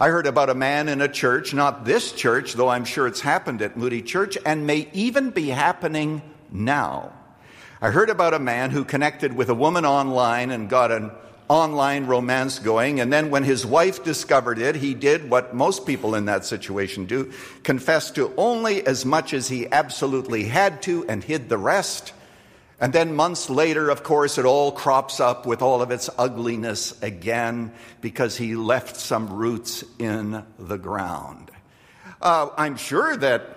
I 0.00 0.08
heard 0.08 0.26
about 0.26 0.50
a 0.50 0.56
man 0.56 0.88
in 0.88 1.00
a 1.00 1.08
church, 1.08 1.54
not 1.54 1.84
this 1.84 2.10
church, 2.10 2.54
though 2.54 2.68
I'm 2.68 2.84
sure 2.84 3.06
it's 3.06 3.20
happened 3.20 3.62
at 3.62 3.76
Moody 3.76 4.02
Church, 4.02 4.36
and 4.44 4.66
may 4.66 4.88
even 4.92 5.30
be 5.30 5.50
happening 5.50 6.20
now. 6.50 7.12
I 7.82 7.90
heard 7.90 8.10
about 8.10 8.34
a 8.34 8.38
man 8.38 8.70
who 8.70 8.84
connected 8.84 9.34
with 9.34 9.48
a 9.48 9.54
woman 9.54 9.86
online 9.86 10.50
and 10.50 10.68
got 10.68 10.92
an 10.92 11.10
online 11.48 12.06
romance 12.06 12.58
going. 12.58 13.00
And 13.00 13.10
then 13.10 13.30
when 13.30 13.42
his 13.42 13.64
wife 13.64 14.04
discovered 14.04 14.58
it, 14.58 14.76
he 14.76 14.92
did 14.92 15.30
what 15.30 15.54
most 15.54 15.86
people 15.86 16.14
in 16.14 16.26
that 16.26 16.44
situation 16.44 17.06
do 17.06 17.32
confess 17.62 18.10
to 18.12 18.34
only 18.36 18.86
as 18.86 19.06
much 19.06 19.32
as 19.32 19.48
he 19.48 19.66
absolutely 19.72 20.44
had 20.44 20.82
to 20.82 21.08
and 21.08 21.24
hid 21.24 21.48
the 21.48 21.56
rest. 21.56 22.12
And 22.78 22.92
then 22.92 23.14
months 23.14 23.48
later, 23.48 23.88
of 23.88 24.02
course, 24.02 24.36
it 24.36 24.44
all 24.44 24.72
crops 24.72 25.18
up 25.18 25.46
with 25.46 25.62
all 25.62 25.80
of 25.80 25.90
its 25.90 26.10
ugliness 26.18 27.00
again 27.00 27.72
because 28.02 28.36
he 28.36 28.56
left 28.56 28.96
some 28.96 29.32
roots 29.32 29.84
in 29.98 30.44
the 30.58 30.78
ground. 30.78 31.50
Uh, 32.20 32.50
I'm 32.58 32.76
sure 32.76 33.16
that 33.16 33.56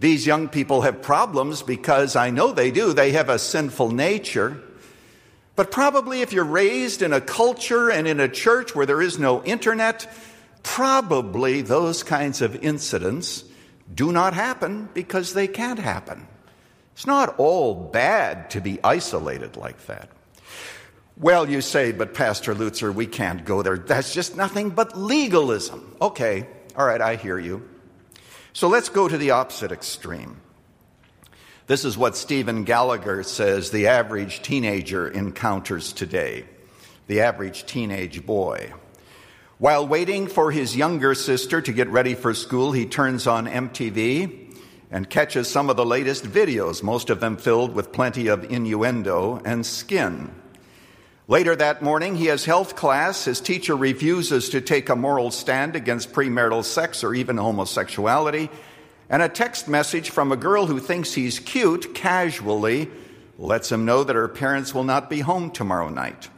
these 0.00 0.26
young 0.26 0.48
people 0.48 0.80
have 0.80 1.02
problems 1.02 1.62
because 1.62 2.16
I 2.16 2.30
know 2.30 2.52
they 2.52 2.70
do. 2.70 2.94
They 2.94 3.12
have 3.12 3.28
a 3.28 3.38
sinful 3.38 3.90
nature. 3.90 4.60
But 5.56 5.70
probably 5.70 6.22
if 6.22 6.32
you're 6.32 6.44
raised 6.44 7.02
in 7.02 7.12
a 7.12 7.20
culture 7.20 7.90
and 7.90 8.08
in 8.08 8.18
a 8.18 8.28
church 8.28 8.74
where 8.74 8.86
there 8.86 9.02
is 9.02 9.18
no 9.18 9.44
internet, 9.44 10.10
probably 10.62 11.60
those 11.60 12.02
kinds 12.02 12.40
of 12.40 12.64
incidents 12.64 13.44
do 13.94 14.10
not 14.10 14.32
happen 14.32 14.88
because 14.94 15.34
they 15.34 15.46
can't 15.46 15.78
happen. 15.78 16.26
It's 16.94 17.06
not 17.06 17.34
all 17.38 17.74
bad 17.74 18.50
to 18.50 18.60
be 18.62 18.78
isolated 18.82 19.56
like 19.56 19.86
that. 19.86 20.08
Well, 21.18 21.50
you 21.50 21.60
say, 21.60 21.92
but 21.92 22.14
Pastor 22.14 22.54
Lutzer, 22.54 22.94
we 22.94 23.06
can't 23.06 23.44
go 23.44 23.60
there. 23.60 23.76
That's 23.76 24.14
just 24.14 24.34
nothing 24.34 24.70
but 24.70 24.96
legalism. 24.96 25.94
Okay, 26.00 26.46
all 26.74 26.86
right, 26.86 27.00
I 27.02 27.16
hear 27.16 27.38
you. 27.38 27.68
So 28.52 28.68
let's 28.68 28.88
go 28.88 29.08
to 29.08 29.16
the 29.16 29.30
opposite 29.30 29.72
extreme. 29.72 30.40
This 31.66 31.84
is 31.84 31.96
what 31.96 32.16
Stephen 32.16 32.64
Gallagher 32.64 33.22
says 33.22 33.70
the 33.70 33.86
average 33.86 34.42
teenager 34.42 35.08
encounters 35.08 35.92
today, 35.92 36.44
the 37.06 37.20
average 37.20 37.64
teenage 37.64 38.26
boy. 38.26 38.72
While 39.58 39.86
waiting 39.86 40.26
for 40.26 40.50
his 40.50 40.74
younger 40.74 41.14
sister 41.14 41.60
to 41.60 41.72
get 41.72 41.88
ready 41.88 42.14
for 42.14 42.34
school, 42.34 42.72
he 42.72 42.86
turns 42.86 43.26
on 43.26 43.46
MTV 43.46 44.56
and 44.90 45.08
catches 45.08 45.48
some 45.48 45.70
of 45.70 45.76
the 45.76 45.86
latest 45.86 46.24
videos, 46.24 46.82
most 46.82 47.10
of 47.10 47.20
them 47.20 47.36
filled 47.36 47.74
with 47.74 47.92
plenty 47.92 48.26
of 48.26 48.50
innuendo 48.50 49.40
and 49.44 49.64
skin. 49.64 50.34
Later 51.30 51.54
that 51.54 51.80
morning, 51.80 52.16
he 52.16 52.26
has 52.26 52.44
health 52.44 52.74
class. 52.74 53.26
His 53.26 53.40
teacher 53.40 53.76
refuses 53.76 54.48
to 54.48 54.60
take 54.60 54.88
a 54.88 54.96
moral 54.96 55.30
stand 55.30 55.76
against 55.76 56.12
premarital 56.12 56.64
sex 56.64 57.04
or 57.04 57.14
even 57.14 57.36
homosexuality 57.36 58.50
and 59.08 59.22
a 59.22 59.28
text 59.28 59.68
message 59.68 60.10
from 60.10 60.32
a 60.32 60.36
girl 60.36 60.66
who 60.66 60.80
thinks 60.80 61.12
he's 61.12 61.38
cute 61.38 61.94
casually 61.94 62.90
lets 63.38 63.70
him 63.70 63.84
know 63.84 64.02
that 64.02 64.16
her 64.16 64.26
parents 64.26 64.74
will 64.74 64.82
not 64.82 65.08
be 65.08 65.20
home 65.20 65.52
tomorrow 65.52 65.88
night. 65.88 66.28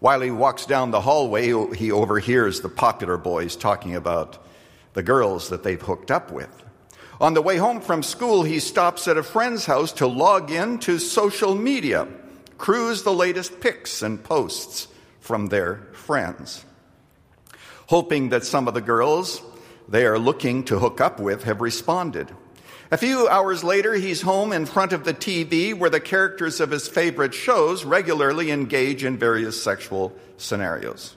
While 0.00 0.22
he 0.22 0.32
walks 0.32 0.66
down 0.66 0.90
the 0.90 1.02
hallway, 1.02 1.52
he 1.76 1.92
overhears 1.92 2.62
the 2.62 2.68
popular 2.68 3.16
boys 3.16 3.54
talking 3.54 3.94
about 3.94 4.44
the 4.94 5.04
girls 5.04 5.50
that 5.50 5.62
they've 5.62 5.80
hooked 5.80 6.10
up 6.10 6.32
with. 6.32 6.64
On 7.20 7.34
the 7.34 7.42
way 7.42 7.58
home 7.58 7.80
from 7.80 8.02
school, 8.02 8.42
he 8.42 8.58
stops 8.58 9.06
at 9.06 9.18
a 9.18 9.22
friend's 9.22 9.66
house 9.66 9.92
to 9.92 10.08
log 10.08 10.50
in 10.50 10.78
to 10.80 10.98
social 10.98 11.54
media, 11.54 12.08
cruise 12.58 13.02
the 13.02 13.12
latest 13.12 13.60
pics 13.60 14.02
and 14.02 14.22
posts 14.22 14.88
from 15.20 15.46
their 15.46 15.76
friends, 15.92 16.64
hoping 17.88 18.30
that 18.30 18.44
some 18.44 18.68
of 18.68 18.74
the 18.74 18.80
girls 18.80 19.42
they 19.88 20.06
are 20.06 20.18
looking 20.18 20.64
to 20.64 20.78
hook 20.78 21.00
up 21.00 21.20
with 21.20 21.44
have 21.44 21.60
responded. 21.60 22.30
A 22.90 22.96
few 22.96 23.26
hours 23.26 23.64
later, 23.64 23.94
he's 23.94 24.22
home 24.22 24.52
in 24.52 24.64
front 24.64 24.92
of 24.92 25.04
the 25.04 25.14
TV 25.14 25.76
where 25.76 25.90
the 25.90 26.00
characters 26.00 26.60
of 26.60 26.70
his 26.70 26.86
favorite 26.86 27.34
shows 27.34 27.84
regularly 27.84 28.52
engage 28.52 29.02
in 29.02 29.18
various 29.18 29.60
sexual 29.60 30.14
scenarios. 30.36 31.16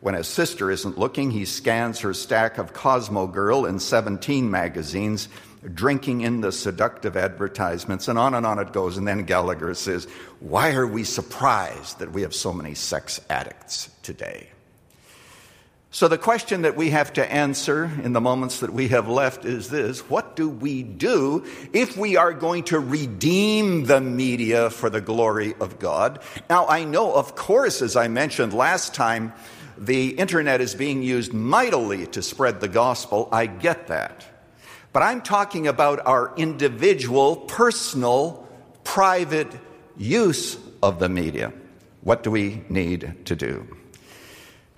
When 0.00 0.14
his 0.14 0.28
sister 0.28 0.70
isn't 0.70 0.98
looking, 0.98 1.30
he 1.30 1.44
scans 1.44 2.00
her 2.00 2.14
stack 2.14 2.58
of 2.58 2.72
Cosmo 2.72 3.26
Girl 3.26 3.66
and 3.66 3.80
17 3.80 4.50
magazines, 4.50 5.28
drinking 5.72 6.22
in 6.22 6.40
the 6.40 6.52
seductive 6.52 7.16
advertisements, 7.16 8.08
and 8.08 8.18
on 8.18 8.34
and 8.34 8.44
on 8.44 8.58
it 8.58 8.72
goes. 8.72 8.96
And 8.96 9.06
then 9.06 9.24
Gallagher 9.24 9.74
says, 9.74 10.06
Why 10.40 10.72
are 10.74 10.86
we 10.86 11.04
surprised 11.04 12.00
that 12.00 12.12
we 12.12 12.22
have 12.22 12.34
so 12.34 12.52
many 12.52 12.74
sex 12.74 13.20
addicts 13.30 13.90
today? 14.02 14.50
So, 15.94 16.08
the 16.08 16.18
question 16.18 16.62
that 16.62 16.74
we 16.74 16.90
have 16.90 17.12
to 17.12 17.32
answer 17.32 17.84
in 18.02 18.14
the 18.14 18.20
moments 18.20 18.58
that 18.58 18.72
we 18.72 18.88
have 18.88 19.08
left 19.08 19.44
is 19.44 19.70
this 19.70 20.00
What 20.10 20.34
do 20.34 20.48
we 20.48 20.82
do 20.82 21.44
if 21.72 21.96
we 21.96 22.16
are 22.16 22.32
going 22.32 22.64
to 22.64 22.80
redeem 22.80 23.84
the 23.84 24.00
media 24.00 24.70
for 24.70 24.90
the 24.90 25.00
glory 25.00 25.54
of 25.60 25.78
God? 25.78 26.20
Now, 26.50 26.66
I 26.66 26.82
know, 26.82 27.14
of 27.14 27.36
course, 27.36 27.80
as 27.80 27.94
I 27.94 28.08
mentioned 28.08 28.52
last 28.52 28.92
time, 28.92 29.34
the 29.78 30.10
internet 30.10 30.60
is 30.60 30.74
being 30.74 31.04
used 31.04 31.32
mightily 31.32 32.08
to 32.08 32.22
spread 32.22 32.60
the 32.60 32.66
gospel. 32.66 33.28
I 33.30 33.46
get 33.46 33.86
that. 33.86 34.26
But 34.94 35.02
I'm 35.02 35.22
talking 35.22 35.66
about 35.66 36.06
our 36.06 36.32
individual, 36.36 37.34
personal, 37.34 38.48
private 38.84 39.48
use 39.96 40.56
of 40.84 41.00
the 41.00 41.08
media. 41.08 41.52
What 42.02 42.22
do 42.22 42.30
we 42.30 42.62
need 42.68 43.26
to 43.26 43.34
do? 43.34 43.66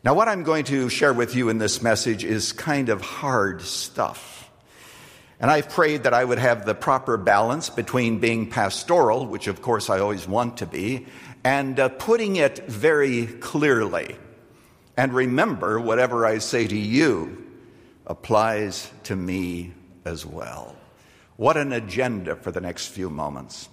Now, 0.02 0.14
what 0.14 0.26
I'm 0.26 0.42
going 0.42 0.64
to 0.64 0.88
share 0.88 1.12
with 1.12 1.36
you 1.36 1.50
in 1.50 1.58
this 1.58 1.82
message 1.82 2.24
is 2.24 2.52
kind 2.52 2.88
of 2.88 3.02
hard 3.02 3.60
stuff. 3.60 4.50
And 5.38 5.50
I've 5.50 5.68
prayed 5.68 6.04
that 6.04 6.14
I 6.14 6.24
would 6.24 6.38
have 6.38 6.64
the 6.64 6.74
proper 6.74 7.18
balance 7.18 7.68
between 7.68 8.18
being 8.18 8.48
pastoral, 8.48 9.26
which 9.26 9.48
of 9.48 9.60
course 9.60 9.90
I 9.90 9.98
always 9.98 10.26
want 10.26 10.56
to 10.56 10.66
be, 10.66 11.04
and 11.44 11.78
uh, 11.78 11.90
putting 11.90 12.36
it 12.36 12.66
very 12.66 13.26
clearly. 13.26 14.16
And 14.96 15.12
remember, 15.12 15.78
whatever 15.78 16.24
I 16.24 16.38
say 16.38 16.66
to 16.66 16.76
you 16.76 17.44
applies 18.06 18.90
to 19.02 19.14
me 19.14 19.74
as 20.06 20.24
well. 20.24 20.74
What 21.36 21.56
an 21.56 21.72
agenda 21.72 22.36
for 22.36 22.50
the 22.50 22.60
next 22.60 22.86
few 22.86 23.10
moments. 23.10 23.68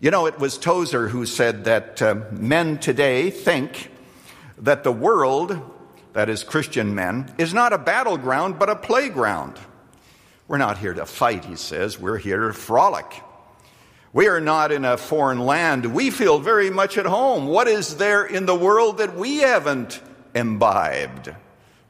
You 0.00 0.10
know, 0.10 0.26
it 0.26 0.38
was 0.38 0.58
Tozer 0.58 1.08
who 1.08 1.26
said 1.26 1.64
that 1.64 2.00
uh, 2.00 2.16
men 2.32 2.78
today 2.78 3.30
think 3.30 3.90
that 4.58 4.82
the 4.82 4.92
world, 4.92 5.60
that 6.14 6.28
is 6.28 6.42
Christian 6.42 6.94
men, 6.94 7.32
is 7.38 7.52
not 7.52 7.72
a 7.72 7.78
battleground 7.78 8.58
but 8.58 8.70
a 8.70 8.76
playground. 8.76 9.58
We're 10.48 10.58
not 10.58 10.78
here 10.78 10.94
to 10.94 11.06
fight, 11.06 11.44
he 11.44 11.54
says, 11.54 11.98
we're 11.98 12.18
here 12.18 12.48
to 12.48 12.52
frolic. 12.52 13.22
We 14.12 14.26
are 14.26 14.40
not 14.40 14.72
in 14.72 14.84
a 14.84 14.96
foreign 14.96 15.38
land. 15.38 15.94
We 15.94 16.10
feel 16.10 16.40
very 16.40 16.70
much 16.70 16.98
at 16.98 17.06
home. 17.06 17.46
What 17.46 17.68
is 17.68 17.96
there 17.96 18.24
in 18.24 18.46
the 18.46 18.56
world 18.56 18.98
that 18.98 19.14
we 19.14 19.36
haven't 19.36 20.00
imbibed? 20.34 21.32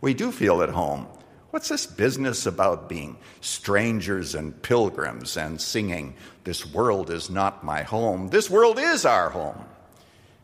We 0.03 0.13
do 0.13 0.31
feel 0.31 0.63
at 0.63 0.69
home. 0.69 1.07
What's 1.51 1.69
this 1.69 1.87
business 1.87 2.47
about 2.47 2.89
being 2.89 3.17
strangers 3.41 4.35
and 4.35 4.61
pilgrims 4.63 5.37
and 5.37 5.61
singing, 5.61 6.15
This 6.45 6.65
world 6.65 7.11
is 7.11 7.29
not 7.29 7.65
my 7.65 7.83
home? 7.83 8.29
This 8.29 8.49
world 8.49 8.79
is 8.79 9.05
our 9.05 9.31
home. 9.31 9.65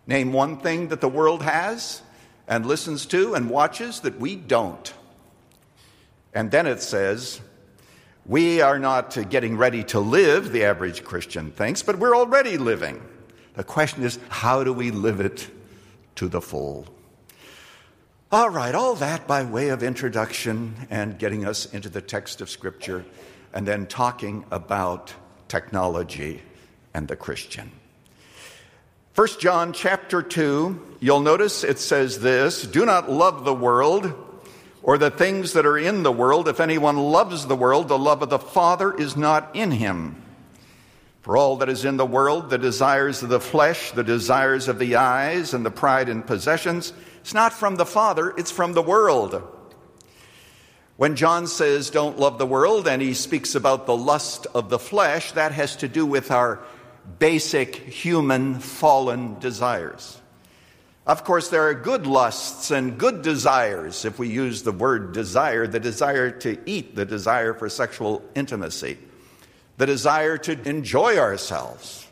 Name 0.07 0.33
one 0.33 0.59
thing 0.59 0.89
that 0.89 1.01
the 1.01 1.09
world 1.09 1.43
has 1.43 2.03
and 2.49 2.67
listens 2.67 3.07
to 3.07 3.35
and 3.35 3.51
watches 3.51 4.01
that 4.01 4.19
we 4.19 4.37
don't. 4.37 4.93
And 6.35 6.51
then 6.51 6.67
it 6.67 6.83
says, 6.83 7.41
we 8.27 8.61
are 8.61 8.79
not 8.79 9.17
getting 9.31 9.57
ready 9.57 9.85
to 9.85 10.01
live, 10.01 10.51
the 10.51 10.65
average 10.65 11.05
Christian 11.05 11.53
thinks, 11.53 11.83
but 11.83 11.99
we're 11.99 12.17
already 12.17 12.59
living. 12.59 13.01
The 13.55 13.65
question 13.65 14.03
is, 14.03 14.19
how 14.29 14.65
do 14.65 14.73
we 14.73 14.91
live 14.91 15.21
it 15.21 15.49
to 16.17 16.29
the 16.29 16.41
full? 16.41 16.87
All 18.33 18.51
right, 18.51 18.75
all 18.75 18.97
that 18.97 19.29
by 19.29 19.45
way 19.45 19.69
of 19.69 19.85
introduction 19.85 20.75
and 20.91 21.17
getting 21.17 21.47
us 21.47 21.73
into 21.73 21.89
the 21.89 22.01
text 22.01 22.41
of 22.41 22.51
Scripture, 22.51 23.05
and 23.55 23.65
then 23.65 23.87
talking 23.87 24.45
about 24.51 25.15
technology 25.47 26.43
and 26.93 27.07
the 27.07 27.15
Christian. 27.15 27.71
1 29.15 29.29
John 29.39 29.73
chapter 29.73 30.23
2, 30.23 30.97
you'll 30.99 31.21
notice 31.21 31.63
it 31.63 31.79
says 31.79 32.19
this 32.19 32.63
Do 32.67 32.85
not 32.85 33.09
love 33.09 33.45
the 33.45 33.55
world 33.55 34.13
or 34.83 34.99
the 34.99 35.13
things 35.13 35.53
that 35.53 35.65
are 35.65 35.79
in 35.79 36.03
the 36.03 36.11
world. 36.11 36.49
If 36.49 36.59
anyone 36.59 36.97
loves 36.97 37.47
the 37.47 37.55
world, 37.55 37.87
the 37.87 37.97
love 37.97 38.23
of 38.23 38.29
the 38.29 38.41
Father 38.41 38.93
is 38.93 39.17
not 39.17 39.55
in 39.55 39.71
him. 39.71 40.21
For 41.27 41.37
all 41.37 41.57
that 41.57 41.69
is 41.69 41.85
in 41.85 41.97
the 41.97 42.07
world, 42.07 42.51
the 42.51 42.59
desires 42.59 43.23
of 43.23 43.29
the 43.29 43.41
flesh, 43.41 43.91
the 43.93 44.05
desires 44.05 44.69
of 44.69 44.79
the 44.79 44.97
eyes, 44.97 45.55
and 45.55 45.67
the 45.67 45.73
pride 45.73 46.09
in 46.09 46.23
possessions, 46.23 46.93
it's 47.27 47.35
not 47.35 47.53
from 47.53 47.75
the 47.75 47.85
Father, 47.85 48.33
it's 48.37 48.53
from 48.53 48.73
the 48.73 48.83
world. 48.83 49.43
When 50.97 51.17
John 51.17 51.49
says, 51.49 51.91
Don't 51.91 52.21
love 52.21 52.39
the 52.39 52.47
world, 52.47 52.87
and 52.87 53.03
he 53.03 53.15
speaks 53.15 53.57
about 53.57 53.85
the 53.85 53.97
lust 53.97 54.47
of 54.55 54.69
the 54.69 54.79
flesh, 54.79 55.33
that 55.33 55.51
has 55.51 55.75
to 55.79 55.89
do 55.89 56.07
with 56.07 56.31
our 56.31 56.61
basic 57.19 57.75
human 57.75 58.61
fallen 58.61 59.41
desires. 59.41 60.21
Of 61.05 61.25
course, 61.25 61.49
there 61.49 61.67
are 61.67 61.75
good 61.75 62.07
lusts 62.07 62.71
and 62.71 62.97
good 62.97 63.23
desires, 63.23 64.05
if 64.05 64.21
we 64.21 64.29
use 64.29 64.63
the 64.63 64.71
word 64.71 65.13
desire, 65.13 65.67
the 65.67 65.81
desire 65.81 66.31
to 66.31 66.57
eat, 66.65 66.95
the 66.95 67.05
desire 67.05 67.55
for 67.55 67.69
sexual 67.69 68.23
intimacy, 68.37 68.99
the 69.79 69.87
desire 69.87 70.39
to 70.39 70.69
enjoy 70.69 71.19
ourselves. 71.19 72.06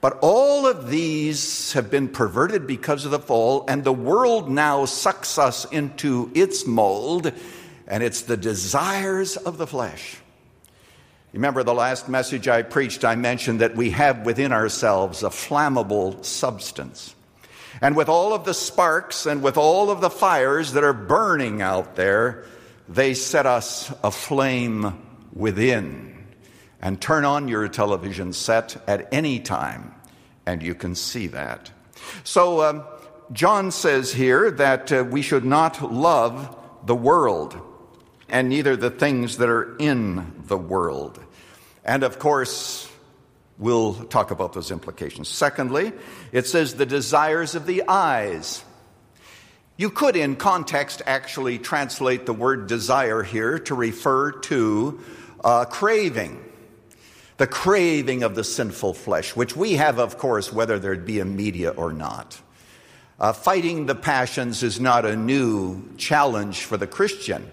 But 0.00 0.18
all 0.22 0.66
of 0.66 0.90
these 0.90 1.72
have 1.72 1.90
been 1.90 2.08
perverted 2.08 2.66
because 2.66 3.04
of 3.04 3.10
the 3.10 3.18
fall, 3.18 3.64
and 3.68 3.82
the 3.82 3.92
world 3.92 4.48
now 4.48 4.84
sucks 4.84 5.38
us 5.38 5.64
into 5.72 6.30
its 6.34 6.66
mold, 6.66 7.32
and 7.86 8.02
it's 8.02 8.22
the 8.22 8.36
desires 8.36 9.36
of 9.36 9.58
the 9.58 9.66
flesh. 9.66 10.18
Remember 11.32 11.62
the 11.62 11.74
last 11.74 12.08
message 12.08 12.48
I 12.48 12.62
preached, 12.62 13.04
I 13.04 13.16
mentioned 13.16 13.60
that 13.60 13.76
we 13.76 13.90
have 13.90 14.24
within 14.24 14.52
ourselves 14.52 15.22
a 15.22 15.28
flammable 15.28 16.24
substance. 16.24 17.14
And 17.80 17.94
with 17.96 18.08
all 18.08 18.32
of 18.32 18.44
the 18.44 18.54
sparks 18.54 19.26
and 19.26 19.42
with 19.42 19.56
all 19.56 19.90
of 19.90 20.00
the 20.00 20.10
fires 20.10 20.72
that 20.72 20.84
are 20.84 20.92
burning 20.92 21.60
out 21.60 21.96
there, 21.96 22.44
they 22.88 23.14
set 23.14 23.46
us 23.46 23.92
aflame 24.02 25.00
within. 25.32 26.17
And 26.80 27.00
turn 27.00 27.24
on 27.24 27.48
your 27.48 27.66
television 27.68 28.32
set 28.32 28.76
at 28.86 29.08
any 29.12 29.40
time, 29.40 29.94
and 30.46 30.62
you 30.62 30.74
can 30.74 30.94
see 30.94 31.26
that. 31.28 31.72
So, 32.22 32.62
um, 32.62 32.84
John 33.32 33.70
says 33.70 34.12
here 34.12 34.50
that 34.52 34.92
uh, 34.92 35.04
we 35.04 35.22
should 35.22 35.44
not 35.44 35.92
love 35.92 36.56
the 36.86 36.94
world 36.94 37.60
and 38.28 38.48
neither 38.48 38.76
the 38.76 38.90
things 38.90 39.38
that 39.38 39.48
are 39.48 39.76
in 39.78 40.42
the 40.46 40.56
world. 40.56 41.22
And 41.84 42.02
of 42.02 42.18
course, 42.18 42.90
we'll 43.58 43.94
talk 43.94 44.30
about 44.30 44.52
those 44.52 44.70
implications. 44.70 45.28
Secondly, 45.28 45.92
it 46.32 46.46
says 46.46 46.74
the 46.74 46.86
desires 46.86 47.54
of 47.54 47.66
the 47.66 47.84
eyes. 47.88 48.64
You 49.76 49.90
could, 49.90 50.16
in 50.16 50.36
context, 50.36 51.02
actually 51.06 51.58
translate 51.58 52.26
the 52.26 52.32
word 52.32 52.66
desire 52.66 53.22
here 53.22 53.58
to 53.60 53.74
refer 53.74 54.32
to 54.32 55.00
uh, 55.42 55.64
craving, 55.66 56.44
the 57.38 57.46
craving 57.46 58.22
of 58.22 58.34
the 58.34 58.44
sinful 58.44 58.94
flesh, 58.94 59.34
which 59.34 59.56
we 59.56 59.74
have, 59.74 59.98
of 59.98 60.18
course, 60.18 60.52
whether 60.52 60.78
there 60.78 60.96
be 60.96 61.20
a 61.20 61.24
media 61.24 61.70
or 61.70 61.92
not. 61.92 62.40
Uh, 63.18 63.32
fighting 63.32 63.86
the 63.86 63.94
passions 63.94 64.62
is 64.62 64.78
not 64.78 65.04
a 65.04 65.16
new 65.16 65.82
challenge 65.96 66.64
for 66.64 66.76
the 66.76 66.86
Christian. 66.86 67.50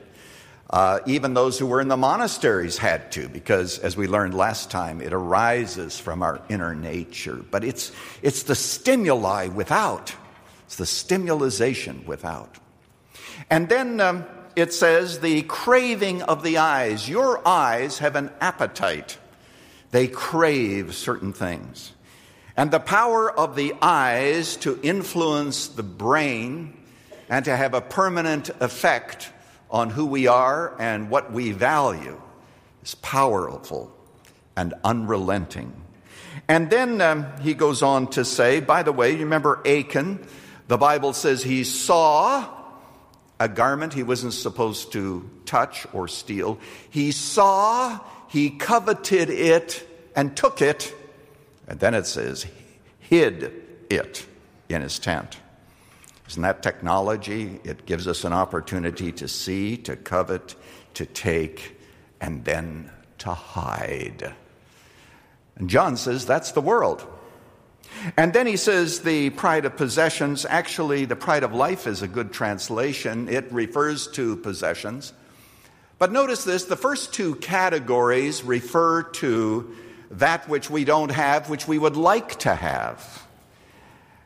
Uh, 0.69 0.99
even 1.05 1.33
those 1.33 1.59
who 1.59 1.67
were 1.67 1.79
in 1.79 1.87
the 1.87 1.97
monasteries 1.97 2.77
had 2.77 3.11
to, 3.11 3.29
because 3.29 3.77
as 3.79 3.95
we 3.95 4.07
learned 4.07 4.33
last 4.33 4.71
time, 4.71 5.01
it 5.01 5.13
arises 5.13 5.99
from 5.99 6.23
our 6.23 6.41
inner 6.49 6.73
nature. 6.73 7.35
But 7.35 7.63
it's, 7.63 7.91
it's 8.23 8.43
the 8.43 8.55
stimuli 8.55 9.47
without, 9.47 10.13
it's 10.65 10.77
the 10.77 10.85
stimulation 10.87 12.03
without. 12.07 12.57
And 13.49 13.69
then 13.69 14.01
um, 14.01 14.25
it 14.55 14.73
says, 14.73 15.19
the 15.19 15.43
craving 15.43 16.23
of 16.23 16.41
the 16.41 16.57
eyes. 16.57 17.07
Your 17.07 17.47
eyes 17.47 17.99
have 17.99 18.15
an 18.15 18.31
appetite, 18.41 19.19
they 19.95 20.09
crave 20.09 20.93
certain 20.93 21.31
things. 21.31 21.93
And 22.57 22.69
the 22.69 22.81
power 22.81 23.31
of 23.31 23.55
the 23.55 23.73
eyes 23.81 24.57
to 24.57 24.77
influence 24.83 25.69
the 25.69 25.83
brain 25.83 26.77
and 27.29 27.45
to 27.45 27.55
have 27.55 27.73
a 27.73 27.79
permanent 27.79 28.49
effect 28.59 29.29
on 29.71 29.89
who 29.89 30.05
we 30.05 30.27
are 30.27 30.75
and 30.79 31.09
what 31.09 31.31
we 31.31 31.53
value 31.53 32.21
is 32.83 32.95
powerful 32.95 33.89
and 34.57 34.73
unrelenting. 34.83 35.71
And 36.49 36.69
then 36.69 36.99
um, 36.99 37.27
he 37.39 37.53
goes 37.53 37.81
on 37.81 38.07
to 38.07 38.25
say, 38.25 38.59
by 38.59 38.83
the 38.83 38.91
way, 38.91 39.11
you 39.11 39.19
remember 39.19 39.61
Achan? 39.65 40.27
The 40.67 40.77
Bible 40.77 41.13
says 41.13 41.41
he 41.41 41.63
saw 41.63 42.49
a 43.39 43.47
garment 43.47 43.93
he 43.93 44.03
wasn't 44.03 44.33
supposed 44.33 44.91
to 44.91 45.29
touch 45.45 45.87
or 45.93 46.09
steal. 46.09 46.59
He 46.89 47.13
saw, 47.13 48.01
he 48.35 48.49
coveted 48.49 49.29
it, 49.29 49.87
and 50.15 50.35
took 50.35 50.61
it 50.61 50.93
and 51.67 51.79
then 51.79 51.93
it 51.93 52.05
says, 52.05 52.45
hid 52.99 53.51
it 53.89 54.25
in 54.69 54.81
his 54.81 54.99
tent. 54.99 55.39
Isn't 56.29 56.41
that 56.41 56.63
technology? 56.63 57.59
It 57.63 57.85
gives 57.85 58.07
us 58.07 58.23
an 58.23 58.33
opportunity 58.33 59.11
to 59.13 59.27
see, 59.27 59.77
to 59.77 59.95
covet, 59.95 60.55
to 60.95 61.05
take, 61.05 61.79
and 62.19 62.43
then 62.45 62.91
to 63.19 63.33
hide. 63.33 64.33
And 65.55 65.69
John 65.69 65.97
says 65.97 66.25
that's 66.25 66.51
the 66.51 66.61
world. 66.61 67.05
And 68.17 68.33
then 68.33 68.45
he 68.47 68.57
says 68.57 69.01
the 69.01 69.29
pride 69.31 69.65
of 69.65 69.77
possessions. 69.77 70.45
Actually, 70.45 71.05
the 71.05 71.15
pride 71.15 71.43
of 71.43 71.53
life 71.53 71.87
is 71.87 72.01
a 72.01 72.07
good 72.07 72.33
translation. 72.33 73.29
It 73.29 73.51
refers 73.51 74.07
to 74.09 74.35
possessions. 74.37 75.13
But 75.97 76.11
notice 76.11 76.43
this 76.43 76.65
the 76.65 76.75
first 76.75 77.13
two 77.13 77.35
categories 77.35 78.43
refer 78.43 79.03
to 79.03 79.75
that 80.11 80.47
which 80.49 80.69
we 80.69 80.85
don't 80.85 81.11
have, 81.11 81.49
which 81.49 81.67
we 81.67 81.77
would 81.77 81.95
like 81.95 82.39
to 82.39 82.53
have. 82.53 83.27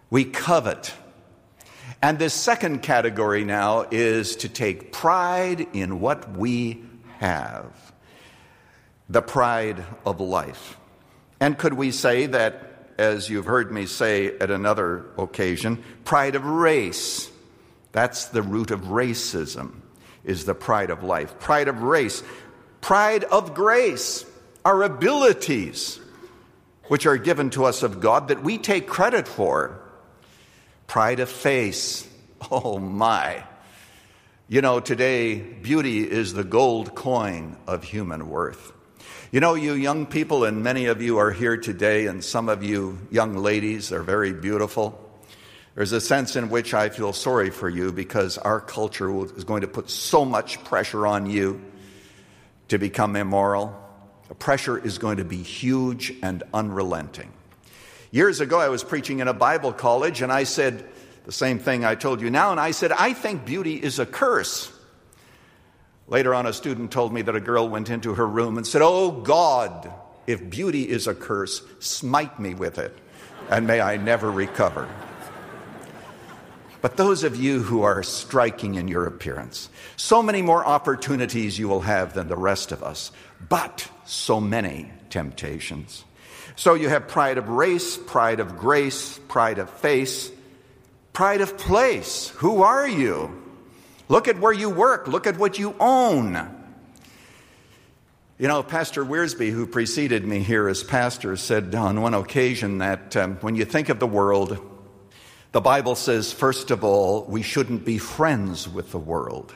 We 0.09 0.25
covet. 0.25 0.93
And 2.01 2.17
this 2.17 2.33
second 2.33 2.81
category 2.81 3.43
now 3.43 3.85
is 3.91 4.37
to 4.37 4.49
take 4.49 4.91
pride 4.91 5.67
in 5.73 5.99
what 5.99 6.37
we 6.37 6.83
have 7.17 7.65
the 9.09 9.21
pride 9.21 9.83
of 10.05 10.21
life. 10.21 10.77
And 11.39 11.57
could 11.57 11.73
we 11.73 11.91
say 11.91 12.27
that, 12.27 12.93
as 12.97 13.29
you've 13.29 13.45
heard 13.45 13.71
me 13.71 13.87
say 13.87 14.37
at 14.37 14.51
another 14.51 15.05
occasion, 15.17 15.83
pride 16.05 16.35
of 16.35 16.45
race? 16.45 17.29
That's 17.91 18.25
the 18.25 18.43
root 18.43 18.69
of 18.69 18.81
racism, 18.81 19.81
is 20.23 20.45
the 20.45 20.55
pride 20.55 20.89
of 20.89 21.03
life. 21.03 21.39
Pride 21.39 21.67
of 21.67 21.81
race, 21.81 22.23
pride 22.81 23.23
of 23.23 23.53
grace 23.53 24.25
our 24.65 24.83
abilities, 24.83 25.99
which 26.87 27.05
are 27.05 27.17
given 27.17 27.49
to 27.51 27.65
us 27.65 27.83
of 27.83 27.99
God, 27.99 28.27
that 28.27 28.43
we 28.43 28.57
take 28.57 28.87
credit 28.87 29.27
for. 29.27 29.79
Pride 30.87 31.19
of 31.19 31.29
face. 31.29 32.07
Oh 32.51 32.79
my. 32.79 33.43
You 34.47 34.61
know, 34.61 34.79
today, 34.79 35.39
beauty 35.39 36.09
is 36.09 36.33
the 36.33 36.45
gold 36.45 36.95
coin 36.95 37.57
of 37.67 37.83
human 37.83 38.29
worth. 38.29 38.71
You 39.29 39.41
know, 39.41 39.55
you 39.55 39.73
young 39.73 40.05
people, 40.05 40.45
and 40.45 40.63
many 40.63 40.85
of 40.85 41.01
you 41.01 41.17
are 41.17 41.31
here 41.31 41.57
today, 41.57 42.07
and 42.07 42.23
some 42.23 42.47
of 42.47 42.63
you 42.63 42.97
young 43.11 43.35
ladies 43.35 43.91
are 43.91 44.01
very 44.01 44.31
beautiful. 44.31 45.08
There's 45.79 45.93
a 45.93 46.01
sense 46.01 46.35
in 46.35 46.49
which 46.49 46.73
I 46.73 46.89
feel 46.89 47.13
sorry 47.13 47.51
for 47.51 47.69
you 47.69 47.93
because 47.93 48.37
our 48.37 48.59
culture 48.59 49.09
is 49.37 49.45
going 49.45 49.61
to 49.61 49.67
put 49.69 49.89
so 49.89 50.25
much 50.25 50.61
pressure 50.65 51.07
on 51.07 51.25
you 51.25 51.61
to 52.67 52.77
become 52.77 53.15
immoral. 53.15 53.81
The 54.27 54.35
pressure 54.35 54.77
is 54.77 54.97
going 54.97 55.19
to 55.19 55.23
be 55.23 55.41
huge 55.41 56.13
and 56.21 56.43
unrelenting. 56.53 57.31
Years 58.11 58.41
ago, 58.41 58.59
I 58.59 58.67
was 58.67 58.83
preaching 58.83 59.19
in 59.19 59.29
a 59.29 59.33
Bible 59.33 59.71
college, 59.71 60.21
and 60.21 60.33
I 60.33 60.43
said 60.43 60.83
the 61.23 61.31
same 61.31 61.59
thing 61.59 61.85
I 61.85 61.95
told 61.95 62.19
you 62.19 62.29
now, 62.29 62.51
and 62.51 62.59
I 62.59 62.71
said, 62.71 62.91
I 62.91 63.13
think 63.13 63.45
beauty 63.45 63.75
is 63.75 63.99
a 63.99 64.05
curse. 64.05 64.69
Later 66.09 66.35
on, 66.35 66.45
a 66.45 66.51
student 66.51 66.91
told 66.91 67.13
me 67.13 67.21
that 67.21 67.37
a 67.37 67.39
girl 67.39 67.69
went 67.69 67.89
into 67.89 68.15
her 68.15 68.27
room 68.27 68.57
and 68.57 68.67
said, 68.67 68.81
Oh 68.83 69.11
God, 69.11 69.93
if 70.27 70.49
beauty 70.49 70.89
is 70.89 71.07
a 71.07 71.15
curse, 71.15 71.61
smite 71.79 72.37
me 72.37 72.53
with 72.53 72.79
it, 72.79 72.97
and 73.49 73.65
may 73.65 73.79
I 73.79 73.95
never 73.95 74.29
recover. 74.29 74.89
But 76.81 76.95
those 76.95 77.23
of 77.23 77.35
you 77.35 77.61
who 77.61 77.83
are 77.83 78.03
striking 78.03 78.75
in 78.75 78.87
your 78.87 79.05
appearance, 79.05 79.69
so 79.97 80.23
many 80.23 80.41
more 80.41 80.65
opportunities 80.65 81.59
you 81.59 81.67
will 81.67 81.81
have 81.81 82.13
than 82.13 82.29
the 82.29 82.37
rest 82.37 82.71
of 82.71 82.83
us, 82.83 83.11
but 83.49 83.89
so 84.05 84.39
many 84.39 84.91
temptations. 85.09 86.05
So 86.55 86.73
you 86.73 86.89
have 86.89 87.07
pride 87.07 87.37
of 87.37 87.49
race, 87.49 87.97
pride 87.97 88.39
of 88.39 88.57
grace, 88.57 89.19
pride 89.27 89.59
of 89.59 89.69
face, 89.69 90.31
pride 91.13 91.41
of 91.41 91.57
place. 91.57 92.29
Who 92.37 92.63
are 92.63 92.87
you? 92.87 93.43
Look 94.07 94.27
at 94.27 94.39
where 94.39 94.53
you 94.53 94.69
work, 94.69 95.07
look 95.07 95.27
at 95.27 95.37
what 95.37 95.59
you 95.59 95.75
own. 95.79 96.55
You 98.37 98.47
know, 98.47 98.63
Pastor 98.63 99.03
Wiersbe, 99.03 99.51
who 99.51 99.67
preceded 99.67 100.25
me 100.25 100.39
here 100.39 100.69
as 100.69 100.81
pastor, 100.81 101.35
said 101.35 101.75
on 101.75 102.01
one 102.01 102.13
occasion 102.13 102.77
that 102.77 103.17
um, 103.17 103.35
when 103.41 103.55
you 103.55 103.65
think 103.65 103.89
of 103.89 103.99
the 103.99 104.07
world, 104.07 104.57
the 105.51 105.61
Bible 105.61 105.95
says, 105.95 106.31
first 106.31 106.69
of 106.69 106.83
all, 106.83 107.23
we 107.23 107.41
shouldn't 107.41 107.83
be 107.83 107.97
friends 107.97 108.69
with 108.69 108.91
the 108.91 108.99
world. 108.99 109.53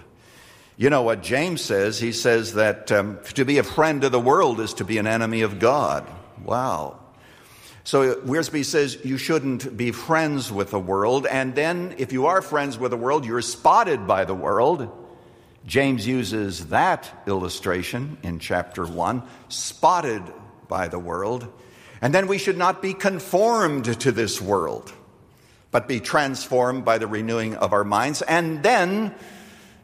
You 0.76 0.90
know 0.90 1.04
what 1.04 1.22
James 1.22 1.62
says? 1.62 2.00
He 2.00 2.12
says 2.12 2.54
that 2.54 2.92
um, 2.92 3.20
to 3.36 3.46
be 3.46 3.60
a 3.60 3.64
friend 3.64 4.04
of 4.04 4.12
the 4.12 4.20
world 4.20 4.60
is 4.60 4.74
to 4.76 4.86
be 4.86 4.98
an 4.98 5.06
enemy 5.06 5.42
of 5.42 5.60
God. 5.60 6.10
Wow. 6.44 7.00
So 7.84 8.16
Wiersbe 8.16 8.66
says 8.66 8.98
you 9.04 9.20
shouldn't 9.20 9.78
be 9.78 9.92
friends 9.92 10.52
with 10.52 10.72
the 10.72 10.80
world. 10.80 11.28
And 11.28 11.54
then, 11.54 11.94
if 12.00 12.12
you 12.12 12.26
are 12.26 12.42
friends 12.42 12.80
with 12.80 12.90
the 12.90 12.98
world, 12.98 13.24
you're 13.24 13.42
spotted 13.42 14.08
by 14.08 14.26
the 14.26 14.34
world. 14.34 14.90
James 15.68 16.08
uses 16.08 16.68
that 16.68 17.24
illustration 17.28 18.18
in 18.24 18.40
chapter 18.40 18.86
1 18.86 19.22
spotted 19.50 20.24
by 20.68 20.88
the 20.88 21.00
world. 21.00 21.48
And 22.02 22.16
then 22.16 22.26
we 22.26 22.40
should 22.40 22.58
not 22.58 22.82
be 22.82 22.94
conformed 22.96 24.00
to 24.02 24.12
this 24.12 24.42
world 24.42 24.92
but 25.74 25.88
be 25.88 26.00
transformed 26.00 26.86
by 26.86 27.00
the 27.00 27.08
renewing 27.08 27.56
of 27.56 27.74
our 27.74 27.84
minds. 27.84 28.22
And 28.22 28.62
then, 28.62 29.14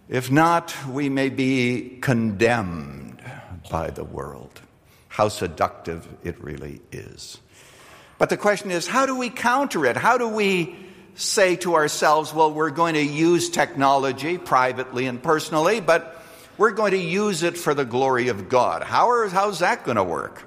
if 0.07 0.31
not, 0.31 0.73
we 0.87 1.09
may 1.09 1.29
be 1.29 1.97
condemned 1.99 3.19
by 3.71 3.89
the 3.89 4.03
world. 4.03 4.61
How 5.07 5.29
seductive 5.29 6.07
it 6.23 6.41
really 6.41 6.79
is. 6.91 7.39
But 8.19 8.29
the 8.29 8.37
question 8.37 8.69
is, 8.69 8.85
how 8.85 9.07
do 9.07 9.17
we 9.17 9.31
counter 9.31 9.85
it? 9.87 9.97
How 9.97 10.19
do 10.19 10.27
we 10.27 10.75
say 11.15 11.55
to 11.57 11.73
ourselves, 11.73 12.33
well, 12.33 12.53
we're 12.53 12.69
going 12.69 12.93
to 12.93 13.03
use 13.03 13.49
technology 13.49 14.37
privately 14.37 15.07
and 15.07 15.21
personally, 15.21 15.81
but 15.81 16.23
we're 16.59 16.71
going 16.71 16.91
to 16.91 16.99
use 16.99 17.41
it 17.41 17.57
for 17.57 17.73
the 17.73 17.83
glory 17.83 18.27
of 18.27 18.47
God? 18.47 18.83
How 18.83 19.09
are, 19.09 19.27
how's 19.27 19.59
that 19.59 19.85
going 19.85 19.97
to 19.97 20.03
work? 20.03 20.43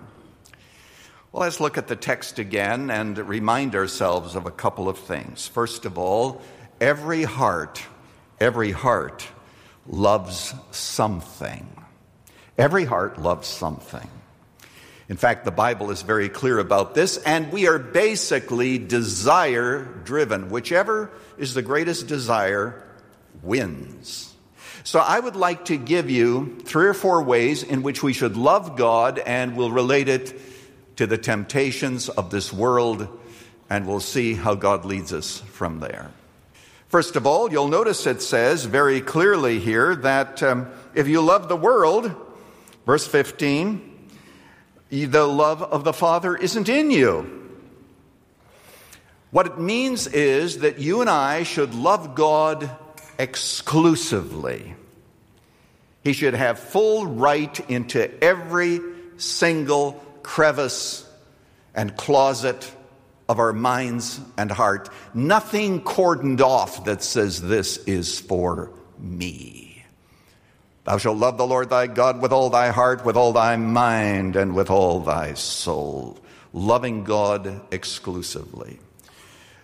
Well, 1.33 1.45
let's 1.45 1.61
look 1.61 1.79
at 1.79 1.89
the 1.89 1.97
text 1.97 2.39
again 2.39 2.91
and 2.91 3.17
remind 3.17 3.75
ourselves 3.75 4.35
of 4.35 4.45
a 4.45 4.51
couple 4.51 4.87
of 4.87 4.99
things. 4.99 5.49
First 5.49 5.87
of 5.87 5.97
all, 5.97 6.43
every 6.79 7.23
heart, 7.23 7.83
every 8.39 8.71
heart 8.71 9.27
loves 9.87 10.53
something. 10.73 11.67
Every 12.59 12.85
heart 12.85 13.19
loves 13.19 13.49
something. 13.49 14.11
In 15.09 15.17
fact, 15.17 15.47
the 15.47 15.51
Bible 15.51 15.91
is 15.91 16.03
very 16.03 16.29
clear 16.29 16.59
about 16.59 16.95
this, 16.95 17.17
and 17.17 17.51
we 17.51 17.67
are 17.67 17.79
basically 17.79 18.77
desire 18.77 19.85
driven. 20.05 20.51
Whichever 20.51 21.11
is 21.39 21.55
the 21.55 21.63
greatest 21.63 22.09
desire 22.09 22.87
wins. 23.43 24.35
So 24.85 24.99
I 24.99 25.19
would 25.19 25.37
like 25.37 25.65
to 25.67 25.79
give 25.79 26.11
you 26.11 26.59
three 26.67 26.89
or 26.89 26.95
four 26.95 27.23
ways 27.23 27.63
in 27.63 27.83
which 27.83 28.03
we 28.03 28.13
should 28.13 28.37
love 28.37 28.77
God, 28.77 29.19
and 29.19 29.57
we'll 29.57 29.73
relate 29.73 30.11
it 30.11 30.39
to 30.97 31.07
the 31.07 31.19
temptations 31.19 32.09
of 32.09 32.31
this 32.31 32.53
world, 32.53 33.09
and 33.71 33.87
we'll 33.87 34.01
see 34.01 34.35
how 34.35 34.55
God 34.55 34.85
leads 34.85 35.13
us 35.13 35.41
from 35.41 35.81
there. 35.81 36.11
First 36.89 37.17
of 37.17 37.27
all, 37.27 37.51
you'll 37.51 37.69
notice 37.69 38.07
it 38.07 38.21
says 38.21 38.67
very 38.67 39.01
clearly 39.01 39.59
here 39.59 39.97
that 39.97 40.43
um, 40.43 40.69
if 40.95 41.09
you 41.09 41.23
love 41.23 41.49
the 41.49 41.57
world, 41.57 42.15
Verse 42.87 43.07
15 43.07 43.91
the 44.91 45.27
love 45.27 45.63
of 45.63 45.85
the 45.85 45.93
Father 45.95 46.37
isn't 46.37 46.69
in 46.69 46.91
you. 46.91 47.49
What 49.31 49.47
it 49.47 49.59
means 49.59 50.07
is 50.07 50.59
that 50.59 50.81
you 50.81 51.01
and 51.01 51.09
I 51.09 51.45
should 51.45 51.75
love 51.75 52.15
God 52.15 52.71
exclusively. 53.19 54.75
He 56.05 56.13
should 56.13 56.35
have 56.35 56.59
full 56.59 57.07
right 57.07 57.59
into 57.71 58.23
every 58.23 58.81
single 59.17 60.05
crevice 60.23 61.09
and 61.75 61.97
closet 61.97 62.71
of 63.29 63.39
our 63.39 63.53
minds 63.53 64.21
and 64.37 64.51
heart. 64.51 64.89
Nothing 65.15 65.83
cordoned 65.83 66.41
off 66.41 66.85
that 66.85 67.03
says, 67.03 67.41
This 67.41 67.79
is 67.79 68.21
for 68.21 68.71
me. 68.99 69.85
Thou 70.85 70.99
shalt 70.99 71.19
love 71.19 71.39
the 71.39 71.47
Lord 71.47 71.71
thy 71.71 71.87
God 71.87 72.21
with 72.21 72.33
all 72.33 72.51
thy 72.51 72.71
heart, 72.71 73.05
with 73.05 73.17
all 73.17 73.33
thy 73.33 73.57
mind, 73.57 74.35
and 74.37 74.55
with 74.55 74.69
all 74.69 75.01
thy 75.01 75.35
soul. 75.35 76.19
Loving 76.53 77.05
God 77.05 77.63
exclusively. 77.73 78.79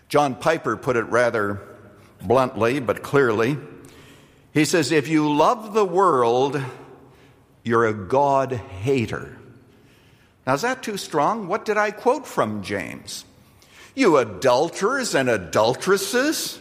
John 0.09 0.37
Piper 0.37 0.77
put 0.77 0.97
it 0.97 1.05
rather 1.05 1.61
bluntly, 2.23 2.81
but 2.81 3.03
clearly. 3.03 3.59
He 4.53 4.65
says, 4.65 4.93
If 4.93 5.09
you 5.09 5.31
love 5.31 5.75
the 5.75 5.85
world, 5.85 6.63
you're 7.65 7.87
a 7.87 7.93
God 7.93 8.53
hater. 8.53 9.37
Now, 10.49 10.55
is 10.55 10.63
that 10.63 10.83
too 10.83 10.97
strong? 10.97 11.47
What 11.47 11.67
did 11.67 11.77
I 11.77 11.91
quote 11.91 12.27
from 12.27 12.63
James? 12.63 13.27
You 13.95 14.17
adulterers 14.17 15.15
and 15.15 15.29
adulteresses? 15.29 16.59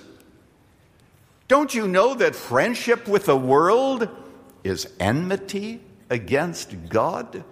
Don't 1.47 1.73
you 1.73 1.87
know 1.87 2.13
that 2.15 2.35
friendship 2.35 3.07
with 3.07 3.27
the 3.27 3.37
world 3.37 4.09
is 4.65 4.91
enmity 4.99 5.79
against 6.09 6.89
God? 6.89 7.45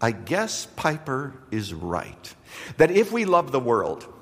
I 0.00 0.10
guess 0.10 0.66
Piper 0.74 1.34
is 1.52 1.72
right. 1.72 2.34
That 2.78 2.90
if 2.90 3.12
we 3.12 3.24
love 3.24 3.52
the 3.52 3.60
world, 3.60 4.12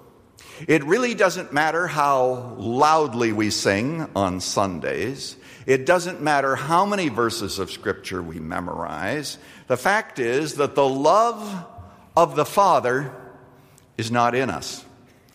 it 0.68 0.84
really 0.84 1.14
doesn't 1.14 1.50
matter 1.50 1.86
how 1.86 2.56
loudly 2.58 3.32
we 3.32 3.48
sing 3.48 4.06
on 4.14 4.40
Sundays. 4.40 5.36
It 5.66 5.86
doesn't 5.86 6.20
matter 6.20 6.56
how 6.56 6.84
many 6.84 7.08
verses 7.08 7.58
of 7.58 7.70
Scripture 7.70 8.22
we 8.22 8.40
memorize. 8.40 9.38
The 9.68 9.76
fact 9.76 10.18
is 10.18 10.54
that 10.54 10.74
the 10.74 10.88
love 10.88 11.66
of 12.16 12.36
the 12.36 12.44
Father 12.44 13.14
is 13.96 14.10
not 14.10 14.34
in 14.34 14.50
us 14.50 14.84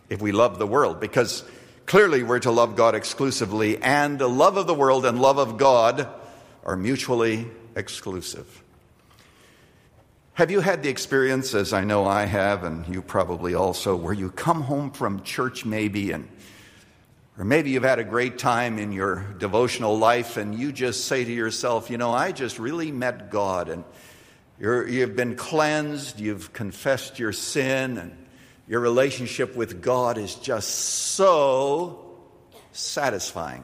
if 0.09 0.21
we 0.21 0.31
love 0.31 0.59
the 0.59 0.67
world, 0.67 0.99
because 0.99 1.43
clearly 1.85 2.23
we're 2.23 2.39
to 2.39 2.51
love 2.51 2.75
God 2.75 2.95
exclusively, 2.95 3.77
and 3.81 4.19
the 4.19 4.29
love 4.29 4.57
of 4.57 4.67
the 4.67 4.73
world 4.73 5.05
and 5.05 5.21
love 5.21 5.37
of 5.37 5.57
God 5.57 6.07
are 6.65 6.75
mutually 6.75 7.47
exclusive. 7.75 8.63
Have 10.33 10.51
you 10.51 10.59
had 10.59 10.83
the 10.83 10.89
experience, 10.89 11.53
as 11.53 11.73
I 11.73 11.83
know 11.83 12.05
I 12.05 12.25
have, 12.25 12.63
and 12.63 12.87
you 12.87 13.01
probably 13.01 13.55
also, 13.55 13.95
where 13.95 14.13
you 14.13 14.29
come 14.29 14.61
home 14.61 14.91
from 14.91 15.23
church 15.23 15.65
maybe, 15.65 16.11
and 16.11 16.29
or 17.37 17.45
maybe 17.45 17.69
you've 17.69 17.83
had 17.83 17.99
a 17.99 18.03
great 18.03 18.39
time 18.39 18.79
in 18.79 18.91
your 18.91 19.23
devotional 19.37 19.97
life, 19.97 20.37
and 20.37 20.57
you 20.57 20.71
just 20.71 21.05
say 21.05 21.23
to 21.23 21.31
yourself, 21.31 21.89
you 21.89 21.97
know, 21.97 22.11
I 22.11 22.31
just 22.31 22.57
really 22.57 22.91
met 22.91 23.29
God, 23.29 23.69
and 23.69 23.83
you 24.59 25.01
have 25.01 25.15
been 25.15 25.35
cleansed, 25.35 26.19
you've 26.19 26.51
confessed 26.51 27.19
your 27.19 27.31
sin, 27.31 27.97
and 27.97 28.27
your 28.67 28.79
relationship 28.79 29.55
with 29.55 29.81
God 29.81 30.17
is 30.17 30.35
just 30.35 30.69
so 30.69 32.17
satisfying. 32.71 33.63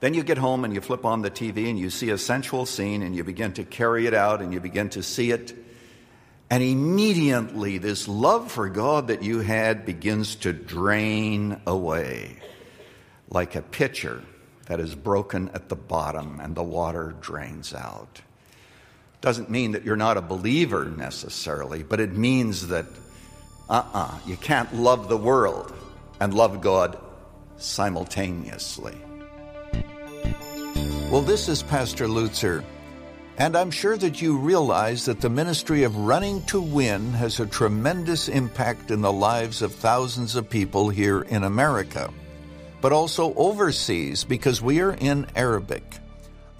Then 0.00 0.14
you 0.14 0.24
get 0.24 0.36
home 0.36 0.64
and 0.64 0.74
you 0.74 0.80
flip 0.80 1.04
on 1.04 1.22
the 1.22 1.30
TV 1.30 1.70
and 1.70 1.78
you 1.78 1.88
see 1.88 2.10
a 2.10 2.18
sensual 2.18 2.66
scene 2.66 3.02
and 3.02 3.14
you 3.14 3.22
begin 3.22 3.52
to 3.52 3.62
carry 3.62 4.06
it 4.06 4.14
out 4.14 4.42
and 4.42 4.52
you 4.52 4.58
begin 4.58 4.88
to 4.90 5.02
see 5.02 5.30
it. 5.30 5.54
And 6.52 6.62
immediately, 6.62 7.78
this 7.78 8.06
love 8.06 8.52
for 8.52 8.68
God 8.68 9.06
that 9.06 9.22
you 9.22 9.38
had 9.38 9.86
begins 9.86 10.34
to 10.34 10.52
drain 10.52 11.58
away 11.66 12.36
like 13.30 13.54
a 13.54 13.62
pitcher 13.62 14.22
that 14.66 14.78
is 14.78 14.94
broken 14.94 15.48
at 15.54 15.70
the 15.70 15.76
bottom 15.76 16.40
and 16.40 16.54
the 16.54 16.62
water 16.62 17.14
drains 17.22 17.72
out. 17.72 18.20
Doesn't 19.22 19.48
mean 19.48 19.72
that 19.72 19.86
you're 19.86 19.96
not 19.96 20.18
a 20.18 20.20
believer 20.20 20.84
necessarily, 20.84 21.82
but 21.82 22.00
it 22.00 22.12
means 22.12 22.68
that, 22.68 22.84
uh 23.70 23.72
uh-uh, 23.72 23.88
uh, 23.94 24.18
you 24.26 24.36
can't 24.36 24.74
love 24.74 25.08
the 25.08 25.16
world 25.16 25.72
and 26.20 26.34
love 26.34 26.60
God 26.60 26.98
simultaneously. 27.56 28.98
Well, 31.10 31.22
this 31.22 31.48
is 31.48 31.62
Pastor 31.62 32.08
Lutzer, 32.08 32.62
and 33.38 33.56
I'm 33.56 33.70
sure 33.70 33.96
that 33.96 34.20
you 34.20 34.36
realize 34.36 35.06
that 35.06 35.20
the 35.20 35.30
ministry 35.30 35.84
of 35.84 35.96
Running 35.96 36.42
to 36.46 36.60
Win 36.60 37.12
has 37.12 37.40
a 37.40 37.46
tremendous 37.46 38.28
impact 38.28 38.90
in 38.90 39.00
the 39.00 39.12
lives 39.12 39.62
of 39.62 39.74
thousands 39.74 40.36
of 40.36 40.50
people 40.50 40.90
here 40.90 41.22
in 41.22 41.42
America, 41.42 42.12
but 42.80 42.92
also 42.92 43.34
overseas 43.34 44.24
because 44.24 44.60
we 44.60 44.80
are 44.80 44.92
in 44.92 45.26
Arabic. 45.34 45.98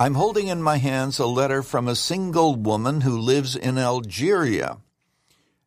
I'm 0.01 0.15
holding 0.15 0.49
in 0.49 0.63
my 0.63 0.79
hands 0.79 1.19
a 1.19 1.27
letter 1.27 1.63
from 1.63 1.87
a 1.87 1.95
single 1.95 2.57
woman 2.57 3.03
who 3.03 3.19
lives 3.19 3.55
in 3.55 3.79
Algeria. 3.79 4.79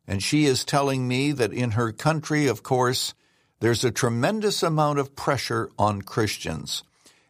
And 0.06 0.22
she 0.22 0.44
is 0.44 0.64
telling 0.64 1.08
me 1.08 1.32
that 1.32 1.52
in 1.52 1.70
her 1.72 1.92
country, 1.92 2.46
of 2.46 2.62
course, 2.62 3.14
there's 3.60 3.84
a 3.84 3.90
tremendous 3.90 4.62
amount 4.62 4.98
of 4.98 5.16
pressure 5.16 5.70
on 5.78 6.02
Christians. 6.02 6.82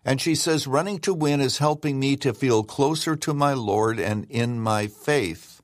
And 0.06 0.20
she 0.20 0.36
says, 0.36 0.68
running 0.68 1.00
to 1.00 1.12
win 1.12 1.40
is 1.40 1.58
helping 1.58 1.98
me 1.98 2.14
to 2.18 2.32
feel 2.32 2.62
closer 2.62 3.16
to 3.16 3.34
my 3.34 3.54
Lord 3.54 3.98
and 3.98 4.24
in 4.30 4.60
my 4.60 4.86
faith. 4.86 5.60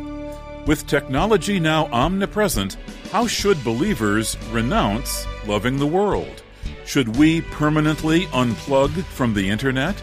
With 0.66 0.88
technology 0.88 1.60
now 1.60 1.88
omnipresent, 1.88 2.78
how 3.12 3.28
should 3.28 3.62
believers 3.66 4.38
renounce 4.52 5.28
loving 5.46 5.78
the 5.78 5.86
world? 5.86 6.44
Should 6.86 7.18
we 7.18 7.42
permanently 7.42 8.28
unplug 8.28 9.04
from 9.04 9.34
the 9.34 9.50
internet? 9.50 10.02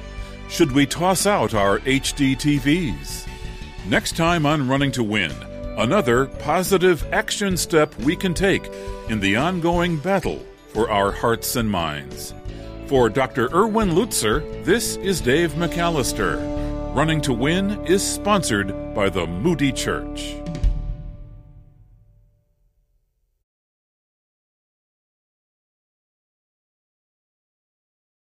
Should 0.50 0.72
we 0.72 0.84
toss 0.84 1.24
out 1.24 1.54
our 1.54 1.78
HD 1.78 2.36
TVs? 2.36 3.26
Next 3.88 4.14
time 4.14 4.44
on 4.44 4.68
Running 4.68 4.92
to 4.92 5.02
Win, 5.02 5.32
another 5.76 6.26
positive 6.26 7.04
action 7.12 7.56
step 7.56 7.94
we 8.00 8.16
can 8.16 8.34
take 8.34 8.70
in 9.08 9.20
the 9.20 9.36
ongoing 9.36 9.96
battle 9.96 10.44
for 10.68 10.90
our 10.90 11.10
hearts 11.10 11.56
and 11.56 11.70
minds. 11.70 12.34
For 12.86 13.08
Dr. 13.08 13.48
Erwin 13.54 13.90
Lutzer, 13.90 14.64
this 14.64 14.96
is 14.96 15.20
Dave 15.20 15.52
McAllister. 15.54 16.94
Running 16.94 17.20
to 17.22 17.32
Win 17.32 17.84
is 17.86 18.06
sponsored 18.06 18.94
by 18.94 19.08
the 19.08 19.26
Moody 19.26 19.72
Church. 19.72 20.36